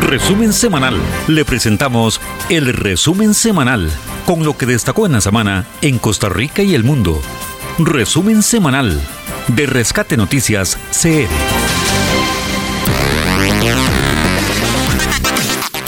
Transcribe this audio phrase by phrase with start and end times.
[0.00, 0.96] Resumen semanal.
[1.26, 3.90] Le presentamos el resumen semanal
[4.26, 7.20] con lo que destacó en la semana en Costa Rica y el mundo.
[7.78, 9.00] Resumen semanal
[9.48, 11.28] de Rescate Noticias CR.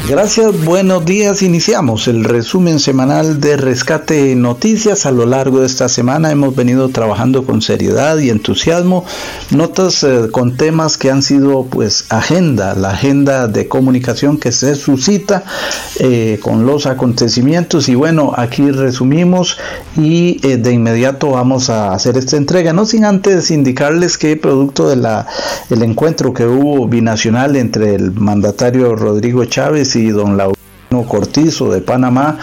[0.08, 1.42] Gracias, buenos días.
[1.42, 5.06] Iniciamos el resumen semanal de Rescate Noticias.
[5.06, 9.04] A lo largo de esta semana hemos venido trabajando con seriedad y entusiasmo,
[9.50, 14.74] notas eh, con temas que han sido pues agenda, la agenda de comunicación que se
[14.74, 15.44] suscita
[16.00, 17.88] eh, con los acontecimientos.
[17.88, 19.58] Y bueno, aquí resumimos
[19.96, 24.88] y eh, de inmediato vamos a hacer esta entrega, no sin antes indicarles que producto
[24.88, 25.26] de la
[25.68, 30.36] el encuentro que hubo binacional entre el mandatario Rodrigo Chávez y y don
[31.06, 32.38] Cortizo de Panamá,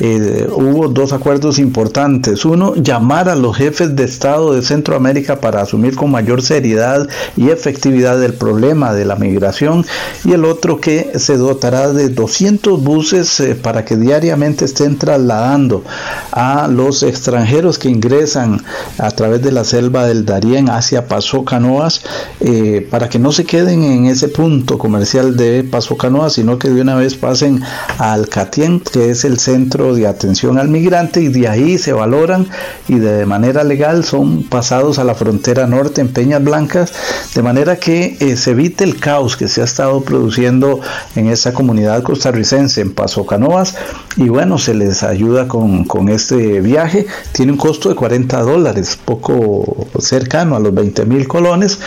[0.00, 2.44] eh, hubo dos acuerdos importantes.
[2.44, 7.50] Uno, llamar a los jefes de Estado de Centroamérica para asumir con mayor seriedad y
[7.50, 9.84] efectividad el problema de la migración.
[10.24, 15.84] Y el otro, que se dotará de 200 buses eh, para que diariamente estén trasladando
[16.32, 18.62] a los extranjeros que ingresan
[18.98, 22.02] a través de la selva del Darién hacia Paso Canoas,
[22.40, 26.68] eh, para que no se queden en ese punto comercial de Paso Canoas, sino que
[26.68, 27.62] de una vez pasen
[28.02, 32.48] al CATIEN, que es el Centro de Atención al Migrante, y de ahí se valoran
[32.88, 36.92] y de manera legal son pasados a la frontera norte en Peñas Blancas,
[37.32, 40.80] de manera que eh, se evite el caos que se ha estado produciendo
[41.14, 43.76] en esa comunidad costarricense, en Paso Canoas,
[44.16, 48.98] y bueno, se les ayuda con, con este viaje, tiene un costo de 40 dólares,
[49.04, 51.78] poco cercano a los 20 mil colones,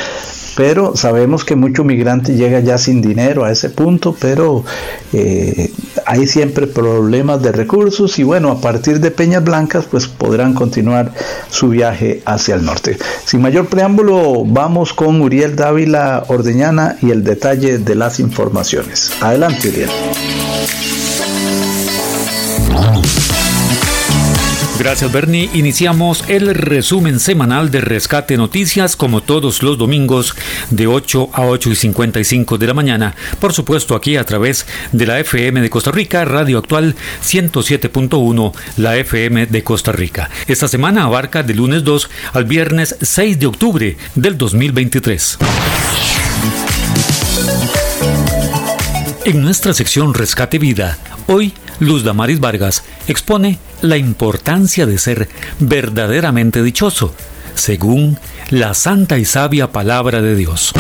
[0.56, 4.64] pero sabemos que mucho migrante llega ya sin dinero a ese punto, pero
[5.14, 5.72] eh,
[6.06, 11.12] hay siempre problemas de recursos y bueno, a partir de Peñas Blancas pues podrán continuar
[11.50, 12.98] su viaje hacia el norte.
[13.26, 19.12] Sin mayor preámbulo, vamos con Uriel Dávila Ordeñana y el detalle de las informaciones.
[19.22, 19.90] Adelante, Uriel.
[24.78, 25.50] Gracias Bernie.
[25.54, 30.36] Iniciamos el resumen semanal de Rescate Noticias como todos los domingos
[30.70, 33.16] de 8 a 8 y 55 de la mañana.
[33.40, 38.98] Por supuesto aquí a través de la FM de Costa Rica, Radio Actual 107.1, la
[38.98, 40.30] FM de Costa Rica.
[40.46, 45.38] Esta semana abarca de lunes 2 al viernes 6 de octubre del 2023.
[49.24, 56.64] En nuestra sección Rescate Vida, hoy Luz Damaris Vargas expone la importancia de ser verdaderamente
[56.64, 57.14] dichoso,
[57.54, 58.18] según
[58.50, 60.74] la santa y sabia palabra de Dios.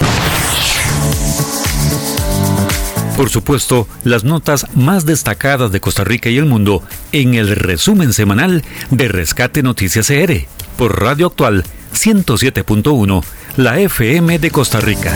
[3.16, 8.12] Por supuesto, las notas más destacadas de Costa Rica y el mundo en el resumen
[8.12, 10.46] semanal de Rescate Noticias CR
[10.76, 13.24] por Radio Actual 107.1,
[13.56, 15.12] la FM de Costa Rica.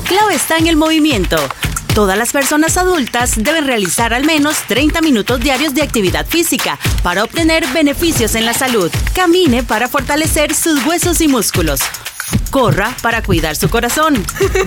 [0.00, 1.36] La clave está en el movimiento.
[1.94, 7.22] Todas las personas adultas deben realizar al menos 30 minutos diarios de actividad física para
[7.22, 8.90] obtener beneficios en la salud.
[9.14, 11.80] Camine para fortalecer sus huesos y músculos.
[12.50, 14.24] Corra para cuidar su corazón.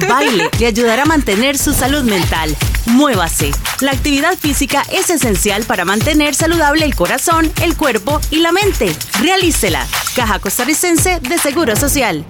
[0.07, 2.55] Baile le ayudará a mantener su salud mental.
[2.85, 3.51] Muévase.
[3.81, 8.95] La actividad física es esencial para mantener saludable el corazón, el cuerpo y la mente.
[9.19, 9.85] Realícela.
[10.15, 12.25] Caja Costarricense de Seguro Social.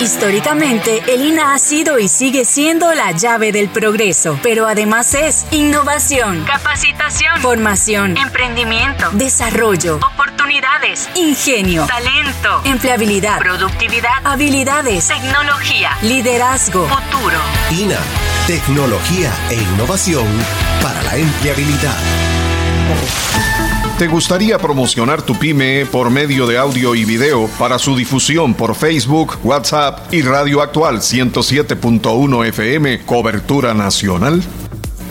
[0.00, 5.44] Históricamente, el INA ha sido y sigue siendo la llave del progreso, pero además es
[5.50, 17.38] innovación, capacitación, formación, emprendimiento, desarrollo, oportunidades, ingenio, talento, empleabilidad, productividad, habilidades, tecnología, liderazgo, futuro.
[17.70, 17.98] INA,
[18.46, 20.26] tecnología e innovación
[20.82, 21.96] para la empleabilidad.
[23.98, 28.74] ¿Te gustaría promocionar tu pyme por medio de audio y video para su difusión por
[28.74, 34.42] Facebook, WhatsApp y Radio Actual 107.1 FM, cobertura nacional?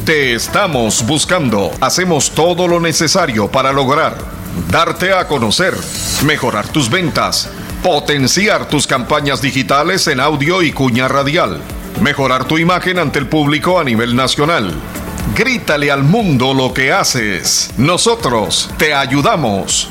[0.06, 1.72] Te estamos buscando.
[1.82, 4.40] Hacemos todo lo necesario para lograr
[4.72, 5.74] darte a conocer,
[6.26, 7.50] mejorar tus ventas,
[7.84, 11.62] potenciar tus campañas digitales en audio y cuña radial,
[12.02, 14.74] mejorar tu imagen ante el público a nivel nacional
[15.36, 17.72] Grítale al mundo lo que haces.
[17.78, 19.88] Nosotros te ayudamos.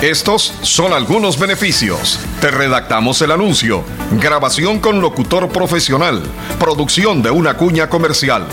[0.00, 2.20] Estos son algunos beneficios.
[2.40, 3.84] Te redactamos el anuncio,
[4.20, 6.22] grabación con locutor profesional,
[6.60, 8.46] producción de una cuña comercial,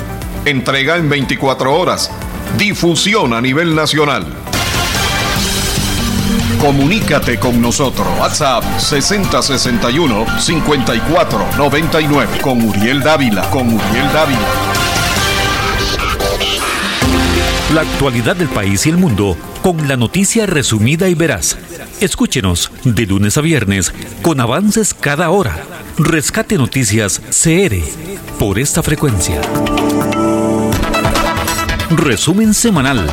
[0.45, 2.09] entrega en 24 horas,
[2.57, 4.25] difusión a nivel nacional.
[6.61, 8.07] Comunícate con nosotros.
[8.19, 13.49] WhatsApp 6061 5499 con Uriel Dávila.
[13.49, 14.47] Con Uriel Dávila.
[17.73, 21.57] La actualidad del país y el mundo con la noticia resumida y veraz.
[21.99, 23.91] Escúchenos de lunes a viernes
[24.21, 25.57] con avances cada hora.
[25.97, 27.75] Rescate Noticias CR
[28.37, 29.41] por esta frecuencia.
[31.89, 33.09] Resumen semanal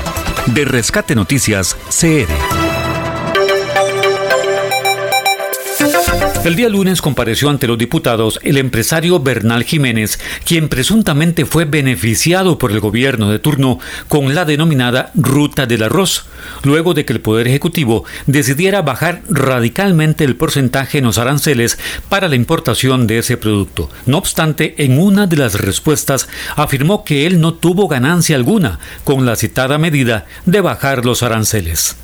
[0.47, 2.48] de Rescate Noticias CR.
[6.45, 12.59] El día lunes compareció ante los diputados el empresario Bernal Jiménez, quien presuntamente fue beneficiado
[12.59, 16.27] por el gobierno de turno con la denominada Ruta del Arroz,
[16.63, 21.77] luego de que el Poder Ejecutivo decidiera bajar radicalmente el porcentaje en los aranceles
[22.09, 23.91] para la importación de ese producto.
[24.07, 29.27] No obstante, en una de las respuestas afirmó que él no tuvo ganancia alguna con
[29.27, 31.97] la citada medida de bajar los aranceles.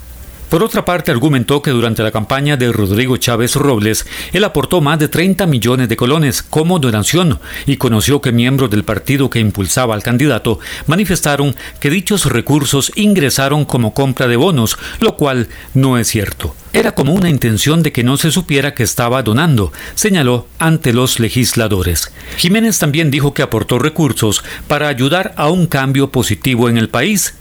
[0.49, 4.99] Por otra parte, argumentó que durante la campaña de Rodrigo Chávez Robles, él aportó más
[4.99, 9.95] de 30 millones de colones como donación y conoció que miembros del partido que impulsaba
[9.95, 16.07] al candidato manifestaron que dichos recursos ingresaron como compra de bonos, lo cual no es
[16.07, 16.55] cierto.
[16.73, 21.19] Era como una intención de que no se supiera que estaba donando, señaló ante los
[21.19, 22.11] legisladores.
[22.37, 27.35] Jiménez también dijo que aportó recursos para ayudar a un cambio positivo en el país,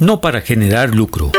[0.00, 1.32] no para generar lucro.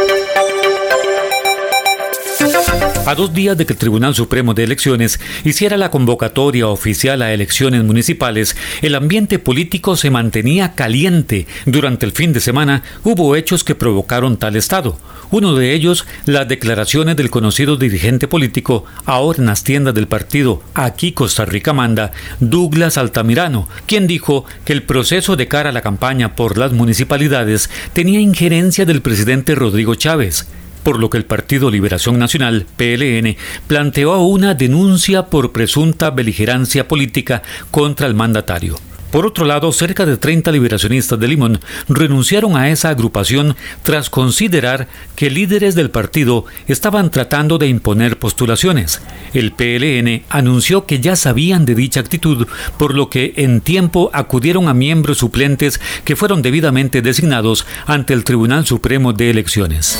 [3.06, 7.34] A dos días de que el Tribunal Supremo de Elecciones hiciera la convocatoria oficial a
[7.34, 11.48] elecciones municipales, el ambiente político se mantenía caliente.
[11.66, 15.00] Durante el fin de semana hubo hechos que provocaron tal estado.
[15.32, 20.62] Uno de ellos, las declaraciones del conocido dirigente político, ahora en las tiendas del partido
[20.76, 25.82] Aquí Costa Rica Manda, Douglas Altamirano, quien dijo que el proceso de cara a la
[25.82, 30.48] campaña por las municipalidades tenía injerencia del presidente Rodrigo Chávez
[30.84, 33.36] por lo que el Partido Liberación Nacional, PLN,
[33.68, 38.78] planteó una denuncia por presunta beligerancia política contra el mandatario.
[39.12, 44.88] Por otro lado, cerca de 30 liberacionistas de Limón renunciaron a esa agrupación tras considerar
[45.16, 49.02] que líderes del partido estaban tratando de imponer postulaciones.
[49.34, 52.48] El PLN anunció que ya sabían de dicha actitud,
[52.78, 58.24] por lo que en tiempo acudieron a miembros suplentes que fueron debidamente designados ante el
[58.24, 59.98] Tribunal Supremo de Elecciones.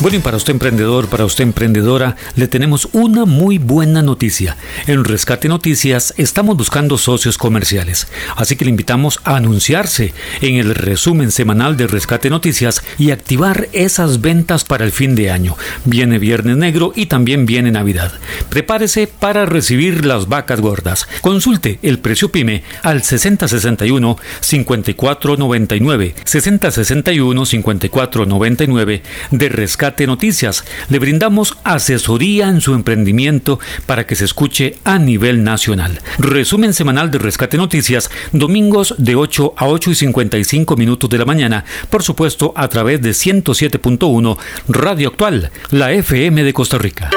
[0.00, 4.56] Bueno, y para usted emprendedor, para usted emprendedora, le tenemos una muy buena noticia.
[4.88, 10.74] En Rescate Noticias estamos buscando socios comerciales, así que le invitamos a anunciarse en el
[10.74, 15.56] resumen semanal de Rescate Noticias y activar esas ventas para el fin de año.
[15.84, 18.12] Viene Viernes Negro y también viene Navidad.
[18.48, 21.06] Prepárese para recibir las vacas gordas.
[21.20, 30.64] Consulte el precio PYME al 6061 5499 6061 5499 de Rescate Noticias.
[30.88, 36.00] Le brindamos asesoría en su emprendimiento para que se escuche a nivel nacional.
[36.18, 41.26] Resumen semanal de Rescate Noticias, domingos de 8 a 8 y 55 minutos de la
[41.26, 44.38] mañana, por supuesto a través de 107.1
[44.68, 47.10] Radio Actual, la FM de Costa Rica.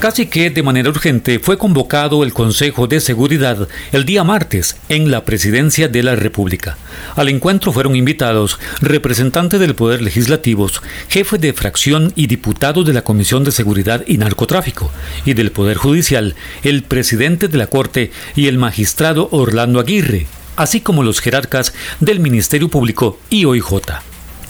[0.00, 5.10] Casi que de manera urgente fue convocado el Consejo de Seguridad el día martes en
[5.10, 6.78] la Presidencia de la República.
[7.16, 10.68] Al encuentro fueron invitados representantes del Poder Legislativo,
[11.08, 14.92] jefe de fracción y diputados de la Comisión de Seguridad y Narcotráfico,
[15.24, 20.80] y del Poder Judicial, el presidente de la Corte y el magistrado Orlando Aguirre, así
[20.80, 23.64] como los jerarcas del Ministerio Público y OIJ.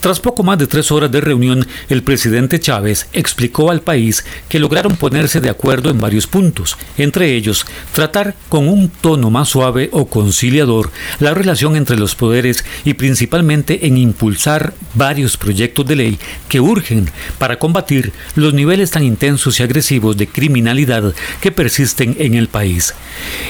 [0.01, 4.59] Tras poco más de tres horas de reunión, el presidente Chávez explicó al país que
[4.59, 9.89] lograron ponerse de acuerdo en varios puntos, entre ellos tratar con un tono más suave
[9.91, 10.89] o conciliador
[11.19, 17.11] la relación entre los poderes y principalmente en impulsar varios proyectos de ley que urgen
[17.37, 22.93] para combatir los niveles tan intensos y agresivos de criminalidad que persisten en el país.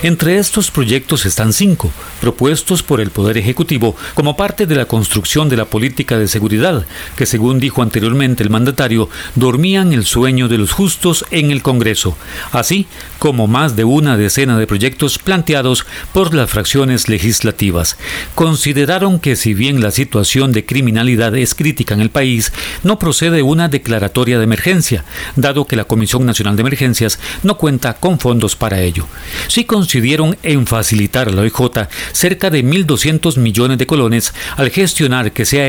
[0.02, 1.92] Entre estos proyectos están cinco,
[2.22, 6.39] propuestos por el Poder Ejecutivo como parte de la construcción de la política de seguridad
[6.40, 6.86] seguridad,
[7.18, 12.16] que según dijo anteriormente el mandatario, dormían el sueño de los justos en el Congreso,
[12.54, 12.88] así
[13.20, 17.98] como más de una decena de proyectos planteados por las fracciones legislativas.
[18.36, 22.54] Consideraron que si bien la situación de criminalidad es crítica en el país,
[22.84, 25.04] no procede una declaratoria de emergencia,
[25.36, 29.06] dado que la Comisión Nacional de Emergencias no cuenta con fondos para ello.
[29.50, 35.34] Sí coincidieron en facilitar a la OIJ cerca de 1.200 millones de colones al gestionar
[35.34, 35.68] que sea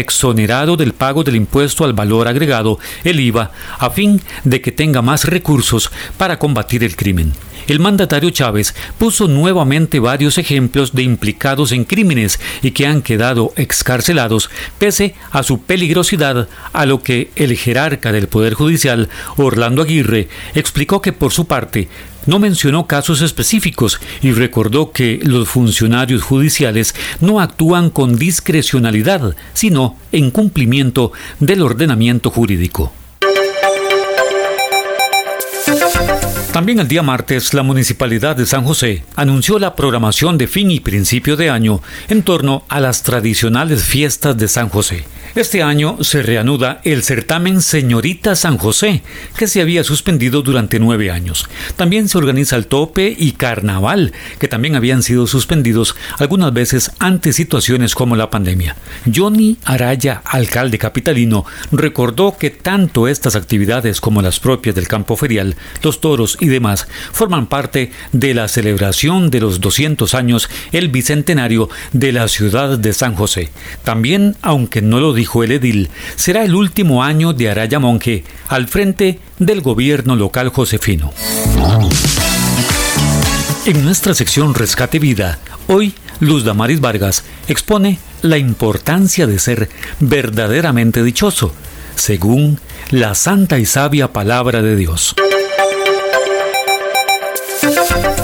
[0.66, 5.24] del pago del impuesto al valor agregado, el IVA, a fin de que tenga más
[5.24, 7.32] recursos para combatir el crimen.
[7.66, 13.52] El mandatario Chávez puso nuevamente varios ejemplos de implicados en crímenes y que han quedado
[13.56, 20.28] excarcelados pese a su peligrosidad, a lo que el jerarca del Poder Judicial, Orlando Aguirre,
[20.54, 21.88] explicó que por su parte
[22.26, 29.96] no mencionó casos específicos y recordó que los funcionarios judiciales no actúan con discrecionalidad, sino
[30.12, 32.92] en cumplimiento del ordenamiento jurídico.
[36.52, 40.80] También el día martes, la Municipalidad de San José anunció la programación de fin y
[40.80, 45.04] principio de año en torno a las tradicionales fiestas de San José.
[45.36, 49.02] Este año se reanuda el certamen Señorita San José,
[49.36, 51.48] que se había suspendido durante nueve años.
[51.76, 57.32] También se organiza el tope y carnaval, que también habían sido suspendidos algunas veces ante
[57.32, 58.74] situaciones como la pandemia.
[59.14, 65.54] Johnny Araya, alcalde capitalino, recordó que tanto estas actividades como las propias del campo ferial,
[65.82, 71.68] los toros y demás forman parte de la celebración de los 200 años, el bicentenario
[71.92, 73.50] de la ciudad de San José.
[73.84, 78.68] También, aunque no lo dijo el edil, será el último año de Araya Monje al
[78.68, 81.12] frente del gobierno local josefino.
[83.66, 89.68] En nuestra sección Rescate Vida, hoy Luz Damaris Vargas expone la importancia de ser
[90.00, 91.52] verdaderamente dichoso,
[91.96, 92.58] según
[92.90, 95.14] la santa y sabia palabra de Dios.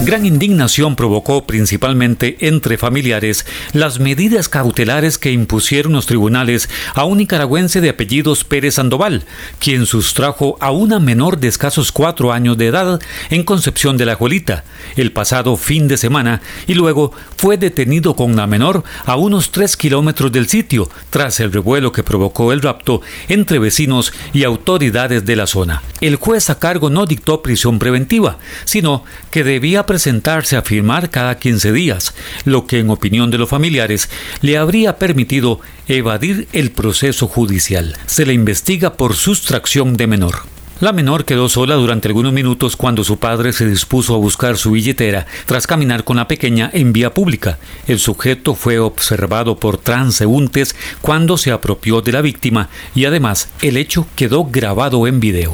[0.03, 7.19] Gran indignación provocó principalmente entre familiares las medidas cautelares que impusieron los tribunales a un
[7.19, 9.25] nicaragüense de apellidos Pérez Sandoval,
[9.59, 13.01] quien sustrajo a una menor de escasos cuatro años de edad
[13.31, 14.65] en Concepción de la Jolita
[14.97, 19.77] el pasado fin de semana y luego fue detenido con la menor a unos tres
[19.77, 25.37] kilómetros del sitio tras el revuelo que provocó el rapto entre vecinos y autoridades de
[25.37, 25.83] la zona.
[26.01, 31.39] El juez a cargo no dictó prisión preventiva, sino que debía presentarse a firmar cada
[31.39, 32.15] 15 días,
[32.45, 34.11] lo que en opinión de los familiares
[34.43, 37.97] le habría permitido evadir el proceso judicial.
[38.07, 40.57] Se le investiga por sustracción de menor.
[40.79, 44.73] La menor quedó sola durante algunos minutos cuando su padre se dispuso a buscar su
[44.73, 47.59] billetera tras caminar con la pequeña en vía pública.
[47.87, 53.79] El sujeto fue observado por transeúntes cuando se apropió de la víctima y además el
[53.79, 55.53] hecho quedó grabado en video.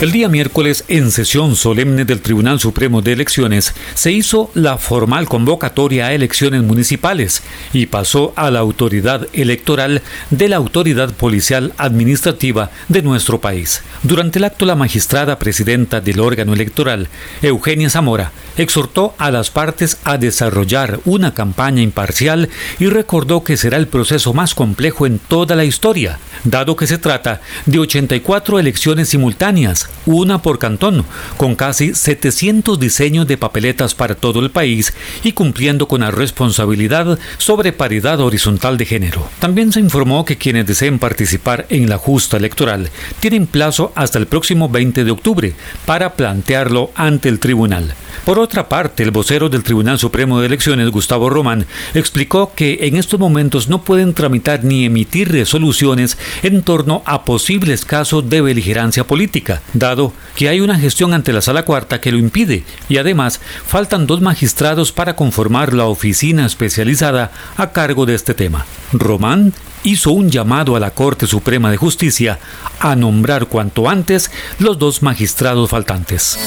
[0.00, 5.28] El día miércoles, en sesión solemne del Tribunal Supremo de Elecciones, se hizo la formal
[5.28, 12.70] convocatoria a elecciones municipales y pasó a la autoridad electoral de la Autoridad Policial Administrativa
[12.88, 13.82] de nuestro país.
[14.02, 17.08] Durante el acto, la magistrada presidenta del órgano electoral,
[17.40, 23.76] Eugenia Zamora, exhortó a las partes a desarrollar una campaña imparcial y recordó que será
[23.76, 29.08] el proceso más complejo en toda la historia, dado que se trata de 84 elecciones
[29.08, 31.04] simultáneas una por cantón,
[31.36, 37.18] con casi 700 diseños de papeletas para todo el país y cumpliendo con la responsabilidad
[37.38, 39.28] sobre paridad horizontal de género.
[39.38, 44.26] También se informó que quienes deseen participar en la justa electoral tienen plazo hasta el
[44.26, 45.54] próximo 20 de octubre
[45.86, 47.94] para plantearlo ante el tribunal.
[48.24, 52.96] Por otra parte, el vocero del Tribunal Supremo de Elecciones, Gustavo Román, explicó que en
[52.96, 59.06] estos momentos no pueden tramitar ni emitir resoluciones en torno a posibles casos de beligerancia
[59.06, 63.40] política, dado que hay una gestión ante la Sala Cuarta que lo impide y además
[63.66, 68.64] faltan dos magistrados para conformar la oficina especializada a cargo de este tema.
[68.92, 69.52] Román
[69.82, 72.38] hizo un llamado a la Corte Suprema de Justicia
[72.80, 76.38] a nombrar cuanto antes los dos magistrados faltantes.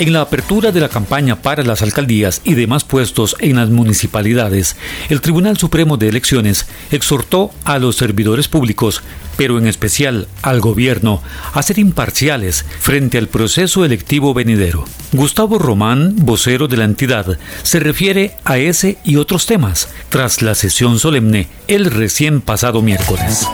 [0.00, 4.76] En la apertura de la campaña para las alcaldías y demás puestos en las municipalidades,
[5.10, 9.02] el Tribunal Supremo de Elecciones exhortó a los servidores públicos,
[9.36, 14.86] pero en especial al gobierno, a ser imparciales frente al proceso electivo venidero.
[15.12, 20.54] Gustavo Román, vocero de la entidad, se refiere a ese y otros temas tras la
[20.54, 23.46] sesión solemne el recién pasado miércoles.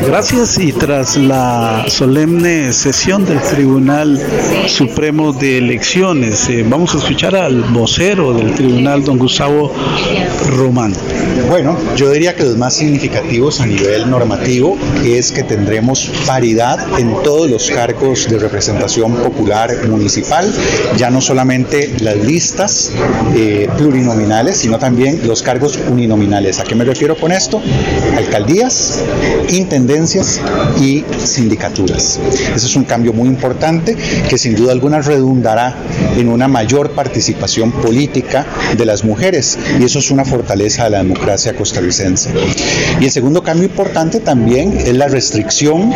[0.00, 4.18] Gracias y tras la solemne sesión del Tribunal
[4.66, 9.72] Supremo de Elecciones, eh, vamos a escuchar al vocero del tribunal, don Gustavo
[10.48, 10.94] Román.
[11.48, 17.22] Bueno, yo diría que los más significativos a nivel normativo es que tendremos paridad en
[17.22, 20.50] todos los cargos de representación popular municipal,
[20.96, 22.92] ya no solamente las listas
[23.34, 26.60] eh, plurinominales, sino también los cargos uninominales.
[26.60, 27.60] ¿A qué me refiero con esto?
[28.16, 29.02] Alcaldías,
[29.50, 29.81] intendencias,
[30.80, 32.18] y sindicaturas.
[32.54, 33.96] Ese es un cambio muy importante
[34.28, 35.74] que sin duda alguna redundará
[36.16, 38.46] en una mayor participación política
[38.76, 42.30] de las mujeres y eso es una fortaleza de la democracia costarricense.
[43.00, 45.92] Y el segundo cambio importante también es la restricción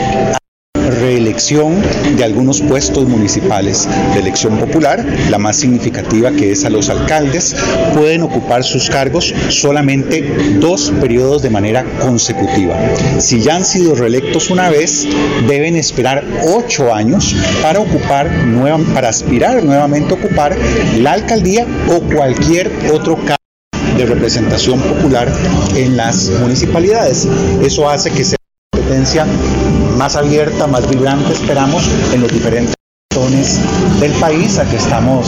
[1.36, 7.54] de algunos puestos municipales de elección popular, la más significativa que es a los alcaldes,
[7.94, 12.74] pueden ocupar sus cargos solamente dos periodos de manera consecutiva.
[13.18, 15.06] Si ya han sido reelectos una vez,
[15.46, 16.24] deben esperar
[16.54, 18.30] ocho años para ocupar
[18.94, 20.56] para aspirar nuevamente a ocupar
[20.98, 23.36] la alcaldía o cualquier otro cargo
[23.98, 25.30] de representación popular
[25.74, 27.28] en las municipalidades.
[27.62, 28.36] Eso hace que sea
[28.72, 29.26] competencia
[29.96, 32.76] más abierta, más vibrante, esperamos, en los diferentes
[33.16, 33.58] cantones
[34.00, 35.26] del país, a que estamos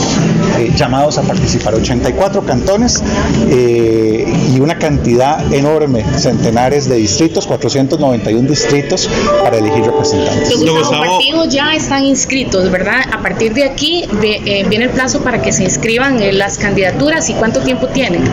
[0.59, 1.73] eh, llamados a participar.
[1.73, 3.01] 84 cantones
[3.49, 9.09] eh, y una cantidad enorme, centenares de distritos, 491 distritos
[9.41, 10.61] para elegir representantes.
[10.61, 13.01] Los partidos ya están inscritos, ¿verdad?
[13.11, 17.33] A partir de aquí eh, viene el plazo para que se inscriban las candidaturas y
[17.33, 18.23] cuánto tiempo tienen.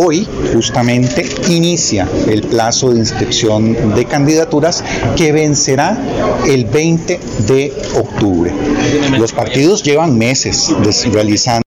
[0.00, 4.84] Hoy justamente inicia el plazo de inscripción de candidaturas
[5.16, 5.98] que vencerá
[6.46, 8.52] el 20 de octubre.
[9.18, 10.74] Los partidos llevan meses
[11.12, 11.65] realizando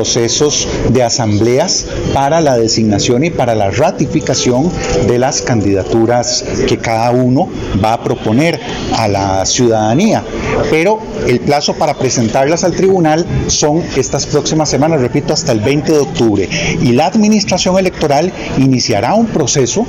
[0.00, 4.70] procesos de asambleas para la designación y para la ratificación
[5.06, 7.50] de las candidaturas que cada uno
[7.84, 8.58] va a proponer
[8.96, 10.24] a la ciudadanía.
[10.70, 15.92] Pero el plazo para presentarlas al tribunal son estas próximas semanas, repito, hasta el 20
[15.92, 16.48] de octubre.
[16.80, 19.84] Y la administración electoral iniciará un proceso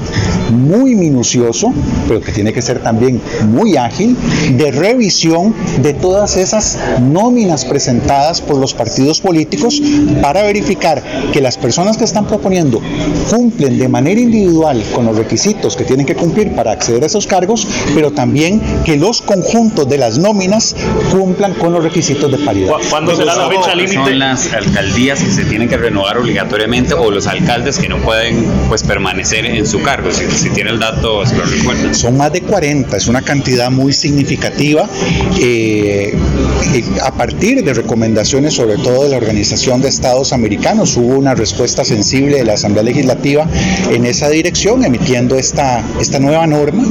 [0.52, 1.74] muy minucioso,
[2.10, 4.18] pero que tiene que ser también muy ágil,
[4.58, 9.82] de revisión de todas esas nóminas presentadas por los partidos políticos
[10.22, 12.82] para verificar que las personas que están proponiendo
[13.30, 17.28] cumplen de manera individual con los requisitos que tienen que cumplir para acceder a esos
[17.28, 20.76] cargos, pero también que los conjuntos de las nóminas
[21.12, 22.74] cumplan con los requisitos de paridad.
[22.90, 23.96] ¿Cuándo será la fecha límite?
[23.96, 28.46] Son las alcaldías que se tienen que renovar obligatoriamente o los alcaldes que no pueden
[28.70, 31.96] pues permanecer en su cargo, si, tiene el dato, se lo recuerdan.
[31.96, 34.88] Son más de 40, es una cantidad muy significativa
[35.40, 36.14] eh,
[37.04, 40.96] a partir de recomendaciones sobre todo de la Organización de Estados Americanos.
[40.98, 43.48] Hubo una respuesta sensible de la Asamblea Legislativa
[43.92, 46.84] en esa dirección, emitiendo esta, esta nueva norma,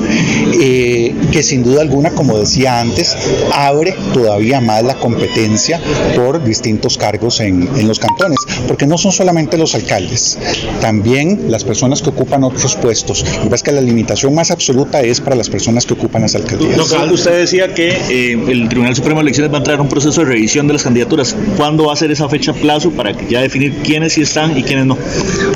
[0.61, 3.17] eh, que sin duda alguna, como decía antes,
[3.53, 5.81] abre todavía más la competencia
[6.15, 10.39] por distintos cargos en, en los cantones, porque no son solamente los alcaldes,
[10.81, 13.25] también las personas que ocupan otros puestos.
[13.43, 16.35] Lo que es que la limitación más absoluta es para las personas que ocupan las
[16.35, 16.79] alcaldías.
[17.13, 20.21] usted decía que eh, el Tribunal Supremo de Elecciones va a entrar en un proceso
[20.21, 21.37] de revisión de las candidaturas.
[21.57, 24.87] ¿Cuándo va a ser esa fecha plazo para ya definir quiénes sí están y quiénes
[24.87, 24.97] no?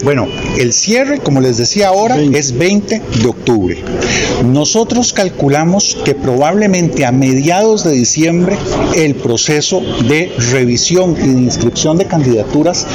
[0.04, 3.78] Bueno, el cierre, como les decía ahora, es 20 de octubre.
[4.44, 8.58] Nosotros calculamos que probablemente a mediados de diciembre
[8.94, 12.86] el proceso de revisión y de inscripción de candidaturas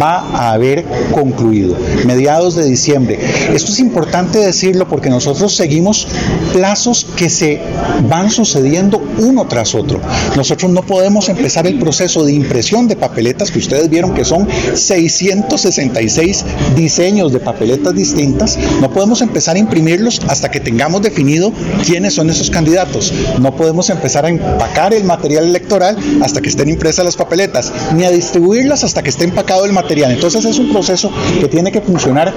[0.00, 1.76] va a haber concluido.
[2.04, 3.18] Mediados de diciembre.
[3.54, 6.08] Esto es importante decirlo porque nosotros seguimos
[6.52, 7.60] plazos que se
[8.08, 10.00] van sucediendo uno tras otro.
[10.36, 14.48] Nosotros no podemos empezar el proceso de impresión de papeletas que ustedes vieron que son
[14.74, 18.58] 666 diseños de papeletas distintas.
[18.80, 21.52] No podemos empezar a imprimirlos hasta que tengamos definido
[21.84, 23.12] quiénes son esos candidatos.
[23.40, 28.04] No podemos empezar a empacar el material electoral hasta que estén impresas las papeletas, ni
[28.04, 30.12] a distribuirlas hasta que esté empacado el material.
[30.12, 32.34] Entonces es un proceso que tiene que funcionar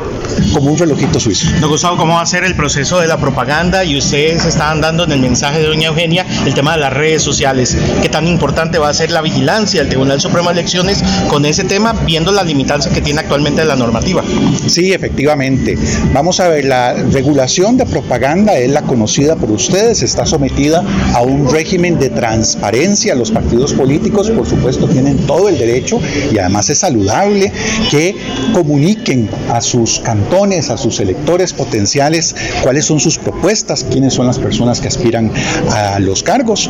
[0.54, 1.47] como un relojito suizo.
[1.60, 3.84] Nos Gustavo, ¿cómo va a ser el proceso de la propaganda?
[3.86, 7.23] Y ustedes estaban dando en el mensaje de doña Eugenia el tema de las redes
[7.23, 7.77] sociales.
[8.01, 11.63] ¿Qué tan importante va a ser la vigilancia del Tribunal Supremo de Elecciones con ese
[11.63, 14.22] tema, viendo la limitancia que tiene actualmente la normativa.
[14.67, 15.78] Sí, efectivamente.
[16.13, 21.22] Vamos a ver, la regulación de propaganda es la conocida por ustedes, está sometida a
[21.22, 23.15] un régimen de transparencia.
[23.15, 26.02] Los partidos políticos, por supuesto, tienen todo el derecho
[26.34, 27.54] y además es saludable
[27.89, 28.13] que
[28.54, 34.38] comuniquen a sus cantones, a sus electores potenciales, cuáles son sus propuestas, quiénes son las
[34.38, 35.32] personas que aspiran
[35.70, 36.70] a los cargos.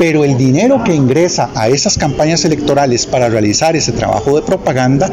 [0.00, 5.10] Pero el dinero que ingresa a esas campañas electorales para realizar ese trabajo de propaganda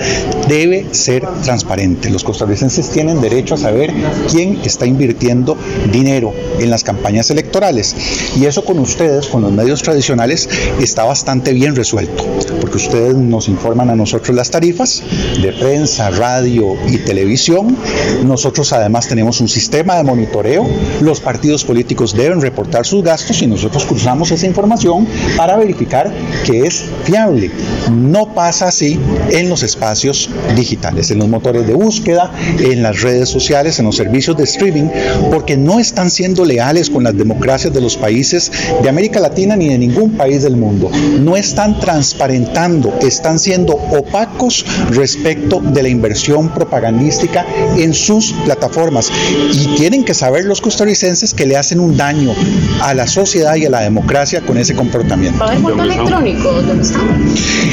[0.47, 2.09] debe ser transparente.
[2.09, 3.93] Los costarricenses tienen derecho a saber
[4.31, 5.57] quién está invirtiendo
[5.91, 7.95] dinero en las campañas electorales.
[8.37, 10.49] Y eso con ustedes, con los medios tradicionales,
[10.81, 12.25] está bastante bien resuelto,
[12.61, 15.03] porque ustedes nos informan a nosotros las tarifas
[15.41, 17.75] de prensa, radio y televisión.
[18.23, 20.67] Nosotros además tenemos un sistema de monitoreo.
[21.01, 26.11] Los partidos políticos deben reportar sus gastos y nosotros cruzamos esa información para verificar
[26.45, 27.51] que es fiable.
[27.91, 28.99] No pasa así
[29.32, 33.95] en los espacios digitales, en los motores de búsqueda, en las redes sociales, en los
[33.95, 34.89] servicios de streaming,
[35.32, 38.51] porque no están siendo leales con las democracias de los países
[38.82, 40.89] de América Latina ni de ningún país del mundo.
[41.19, 47.45] No están transparentando, están siendo opacos respecto de la inversión propagandística
[47.77, 49.12] en sus plataformas.
[49.51, 52.34] Y tienen que saber los costarricenses que le hacen un daño
[52.82, 55.43] a la sociedad y a la democracia con ese comportamiento.
[55.62, 56.51] voto electrónico?
[56.62, 56.99] ¿Dónde está?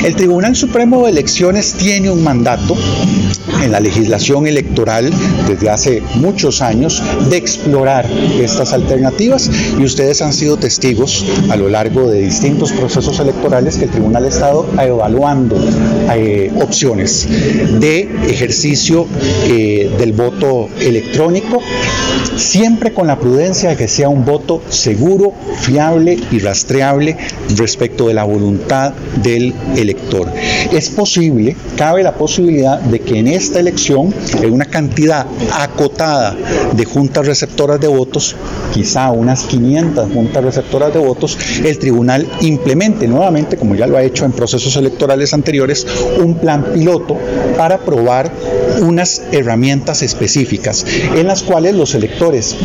[0.04, 2.76] El Tribunal Supremo de Elecciones tiene un mandato
[3.62, 5.10] en la legislación electoral
[5.48, 8.06] desde hace muchos años de explorar
[8.40, 13.84] estas alternativas y ustedes han sido testigos a lo largo de distintos procesos electorales que
[13.84, 15.56] el Tribunal ha estado evaluando
[16.14, 17.28] eh, opciones
[17.80, 19.06] de ejercicio
[19.48, 21.60] eh, del voto electrónico,
[22.36, 27.16] siempre con la prudencia de que sea un voto seguro, fiable y rastreable
[27.56, 28.92] respecto de la voluntad
[29.22, 30.32] del elector.
[30.72, 36.36] Es posible, cabe la posibilidad de que en esta elección, en una cantidad acotada
[36.72, 38.34] de juntas receptoras de votos,
[38.74, 44.02] quizá unas 500 juntas receptoras de votos, el tribunal implemente nuevamente, como ya lo ha
[44.02, 45.86] hecho en procesos electorales anteriores,
[46.20, 47.16] un plan piloto
[47.56, 48.32] para probar
[48.80, 52.56] unas herramientas específicas en las cuales los electores,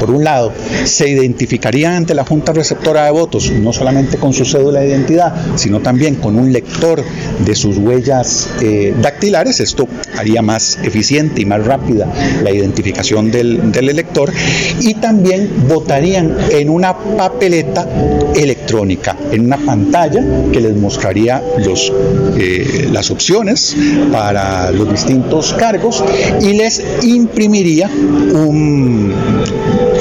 [0.00, 0.52] por un lado,
[0.84, 5.32] se identificarían ante la Junta Receptora de Votos, no solamente con su cédula de identidad,
[5.54, 7.04] sino también con un lector
[7.44, 9.60] de sus huellas eh, dactilares.
[9.60, 12.06] Esto haría más eficiente y más rápida
[12.42, 14.32] la identificación del, elector.
[14.80, 17.86] Y también votarían en una papeleta
[18.34, 21.92] electrónica, en una pantalla que les mostraría los,
[22.38, 23.76] eh, las opciones
[24.10, 26.02] para los distintos cargos
[26.40, 29.12] y les imprimiría un,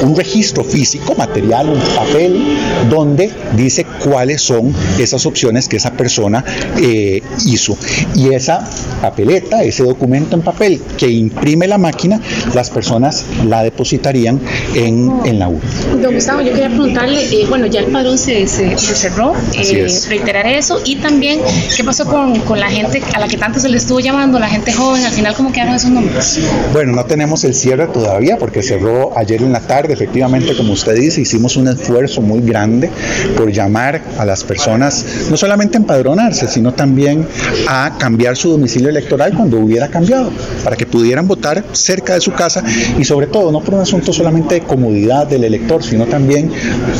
[0.01, 2.57] un registro físico, material, un papel,
[2.89, 6.43] donde dice cuáles son esas opciones que esa persona
[6.77, 7.77] eh, hizo.
[8.15, 8.67] Y esa
[9.01, 12.19] papeleta, ese documento en papel que imprime la máquina,
[12.53, 14.39] las personas la depositarían
[14.75, 15.69] en, en la urna.
[16.01, 19.87] Don Gustavo, yo quería preguntarle, eh, bueno, ya el padrón se, se, se cerró, eh,
[20.07, 21.39] reiterar eso, y también,
[21.75, 24.47] ¿qué pasó con, con, la gente a la que tanto se le estuvo llamando, la
[24.47, 26.39] gente joven, al final cómo quedaron esos números?
[26.73, 30.95] Bueno, no tenemos el cierre todavía porque cerró ayer en la tarde, efectivamente, como usted
[30.95, 32.89] dice, hicimos un esfuerzo muy grande
[33.37, 37.27] por llamar a las personas, no solamente a empadronarse, sino también
[37.67, 40.31] a cambiar su domicilio electoral cuando hubiera cambiado,
[40.63, 42.63] para que pudieran votar cerca de su casa
[42.99, 46.51] y sobre todo, no por un asunto solamente de comodidad del elector, sino también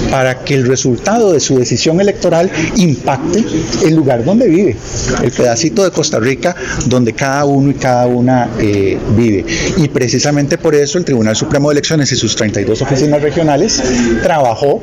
[0.10, 3.43] para que el resultado de su decisión electoral impacte
[3.86, 4.75] el lugar donde vive,
[5.23, 9.45] el pedacito de Costa Rica donde cada uno y cada una eh, vive.
[9.77, 13.82] Y precisamente por eso el Tribunal Supremo de Elecciones y sus 32 oficinas regionales
[14.24, 14.82] trabajó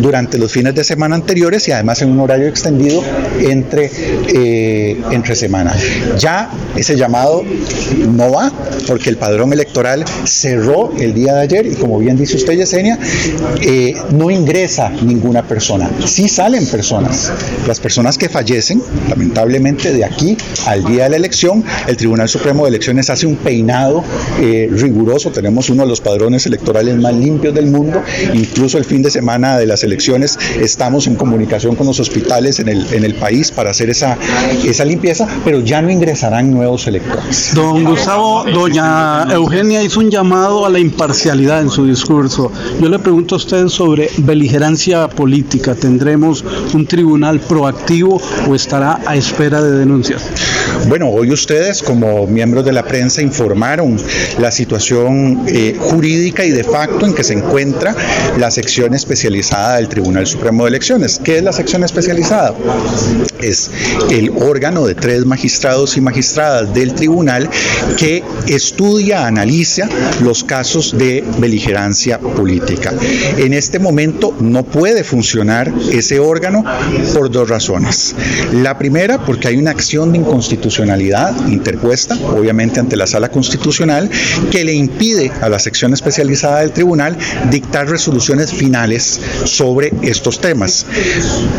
[0.00, 3.02] durante los fines de semana anteriores y además en un horario extendido
[3.40, 3.90] entre,
[4.28, 5.74] eh, entre semana.
[6.18, 7.42] Ya ese llamado
[8.08, 8.52] no va
[8.86, 12.98] porque el padrón electoral cerró el día de ayer y como bien dice usted Yesenia,
[13.60, 15.90] eh, no ingresa ninguna persona.
[16.04, 17.32] Sí salen personas.
[17.66, 22.64] Las personas que fallecen, lamentablemente de aquí al día de la elección, el Tribunal Supremo
[22.64, 24.04] de Elecciones hace un peinado
[24.40, 25.30] eh, riguroso.
[25.30, 28.02] Tenemos uno de los padrones electorales más limpios del mundo.
[28.34, 32.68] Incluso el fin de semana de las elecciones estamos en comunicación con los hospitales en
[32.68, 34.16] el, en el país para hacer esa,
[34.64, 37.52] esa limpieza, pero ya no ingresarán nuevos electores.
[37.54, 42.52] Don Gustavo, doña Eugenia hizo un llamado a la imparcialidad en su discurso.
[42.80, 45.74] Yo le pregunto a usted sobre beligerancia política.
[45.74, 50.22] ¿Tendremos un tribunal proactivo o estará a espera de denuncias?
[50.88, 53.96] Bueno, hoy ustedes como miembros de la prensa informaron
[54.38, 57.94] la situación eh, jurídica y de facto en que se encuentra
[58.38, 61.20] la sección especializada del Tribunal Supremo de Elecciones.
[61.22, 62.54] ¿Qué es la sección especializada?
[63.40, 63.70] es
[64.10, 67.48] el órgano de tres magistrados y magistradas del tribunal
[67.96, 69.88] que estudia, analiza
[70.22, 72.92] los casos de beligerancia política.
[73.36, 76.64] En este momento no puede funcionar ese órgano
[77.14, 78.14] por dos razones.
[78.52, 84.10] La primera, porque hay una acción de inconstitucionalidad interpuesta, obviamente ante la sala constitucional,
[84.50, 86.95] que le impide a la sección especializada del tribunal
[87.50, 90.86] dictar resoluciones finales sobre estos temas.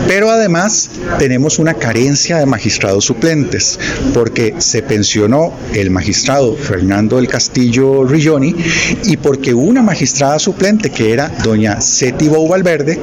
[0.07, 3.79] Pero además tenemos una carencia de magistrados suplentes,
[4.13, 8.55] porque se pensionó el magistrado Fernando del Castillo Rilloni
[9.03, 12.99] y porque una magistrada suplente que era doña Seti Bou Valverde,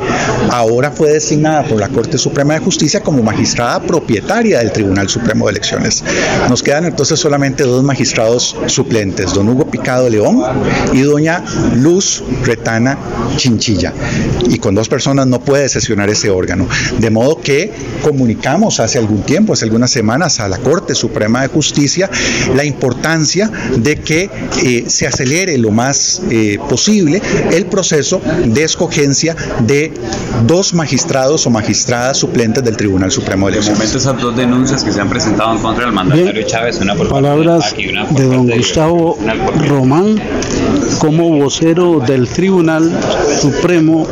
[0.50, 5.46] ahora fue designada por la Corte Suprema de Justicia como magistrada propietaria del Tribunal Supremo
[5.46, 6.02] de Elecciones.
[6.48, 10.42] Nos quedan entonces solamente dos magistrados suplentes, don Hugo Picado León
[10.92, 11.44] y doña
[11.76, 12.98] Luz Retana
[13.36, 13.92] Chinchilla.
[14.48, 16.68] Y con dos personas no puede sesionar ese órgano.
[16.98, 21.48] De modo que comunicamos hace algún tiempo, hace algunas semanas, a la Corte Suprema de
[21.48, 22.10] Justicia
[22.54, 24.30] la importancia de que
[24.62, 27.20] eh, se acelere lo más eh, posible
[27.52, 29.92] el proceso de escogencia de
[30.46, 33.78] dos magistrados o magistradas suplentes del Tribunal Supremo de Elecciones.
[33.78, 36.94] De momento esas dos denuncias que se han presentado en contra del mandatario Chávez, una
[36.94, 39.18] por palabras de, don Gustavo
[39.68, 40.20] Román
[40.98, 42.92] como vocero del Tribunal
[43.40, 44.06] Supremo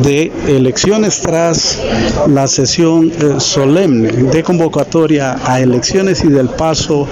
[0.00, 1.82] de Elecciones tras
[2.28, 7.08] la sesión eh, solemne de convocatoria a elecciones y del paso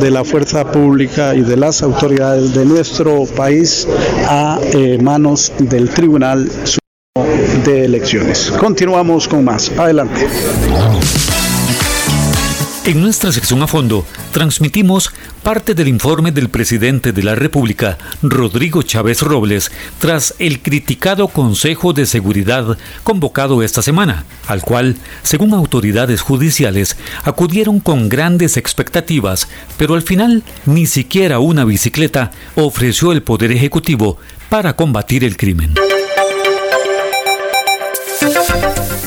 [0.00, 3.86] de la fuerza pública y de las autoridades de nuestro país
[4.26, 8.50] a eh, manos del Tribunal Supremo de Elecciones.
[8.58, 9.70] Continuamos con más.
[9.76, 10.26] Adelante.
[12.86, 15.12] En nuestra sección a fondo, transmitimos
[15.42, 21.92] parte del informe del presidente de la República, Rodrigo Chávez Robles, tras el criticado Consejo
[21.92, 29.94] de Seguridad convocado esta semana, al cual, según autoridades judiciales, acudieron con grandes expectativas, pero
[29.94, 34.16] al final ni siquiera una bicicleta ofreció el Poder Ejecutivo
[34.48, 35.74] para combatir el crimen.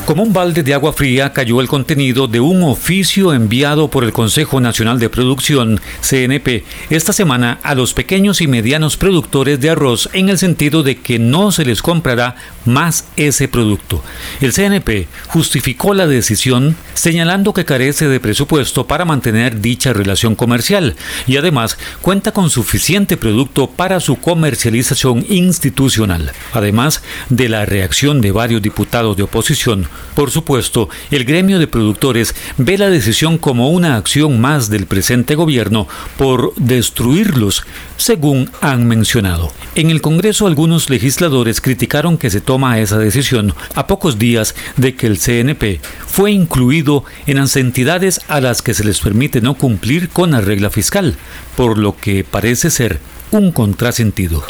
[0.06, 4.12] Como un balde de agua fría cayó el contenido de un oficio enviado por el
[4.12, 10.10] Consejo Nacional de Producción, CNP, esta semana a los pequeños y medianos productores de arroz
[10.12, 12.36] en el sentido de que no se les comprará
[12.66, 14.04] más ese producto.
[14.42, 20.96] El CNP justificó la decisión señalando que carece de presupuesto para mantener dicha relación comercial
[21.26, 26.32] y además cuenta con suficiente producto para su comercialización institucional.
[26.52, 32.34] Además de la reacción de varios diputados de oposición, por supuesto, el gremio de productores
[32.56, 37.64] ve la decisión como una acción más del presente gobierno por destruirlos,
[37.96, 39.52] según han mencionado.
[39.74, 44.94] En el Congreso algunos legisladores criticaron que se toma esa decisión a pocos días de
[44.94, 49.54] que el CNP fue incluido en las entidades a las que se les permite no
[49.54, 51.16] cumplir con la regla fiscal,
[51.56, 54.44] por lo que parece ser un contrasentido.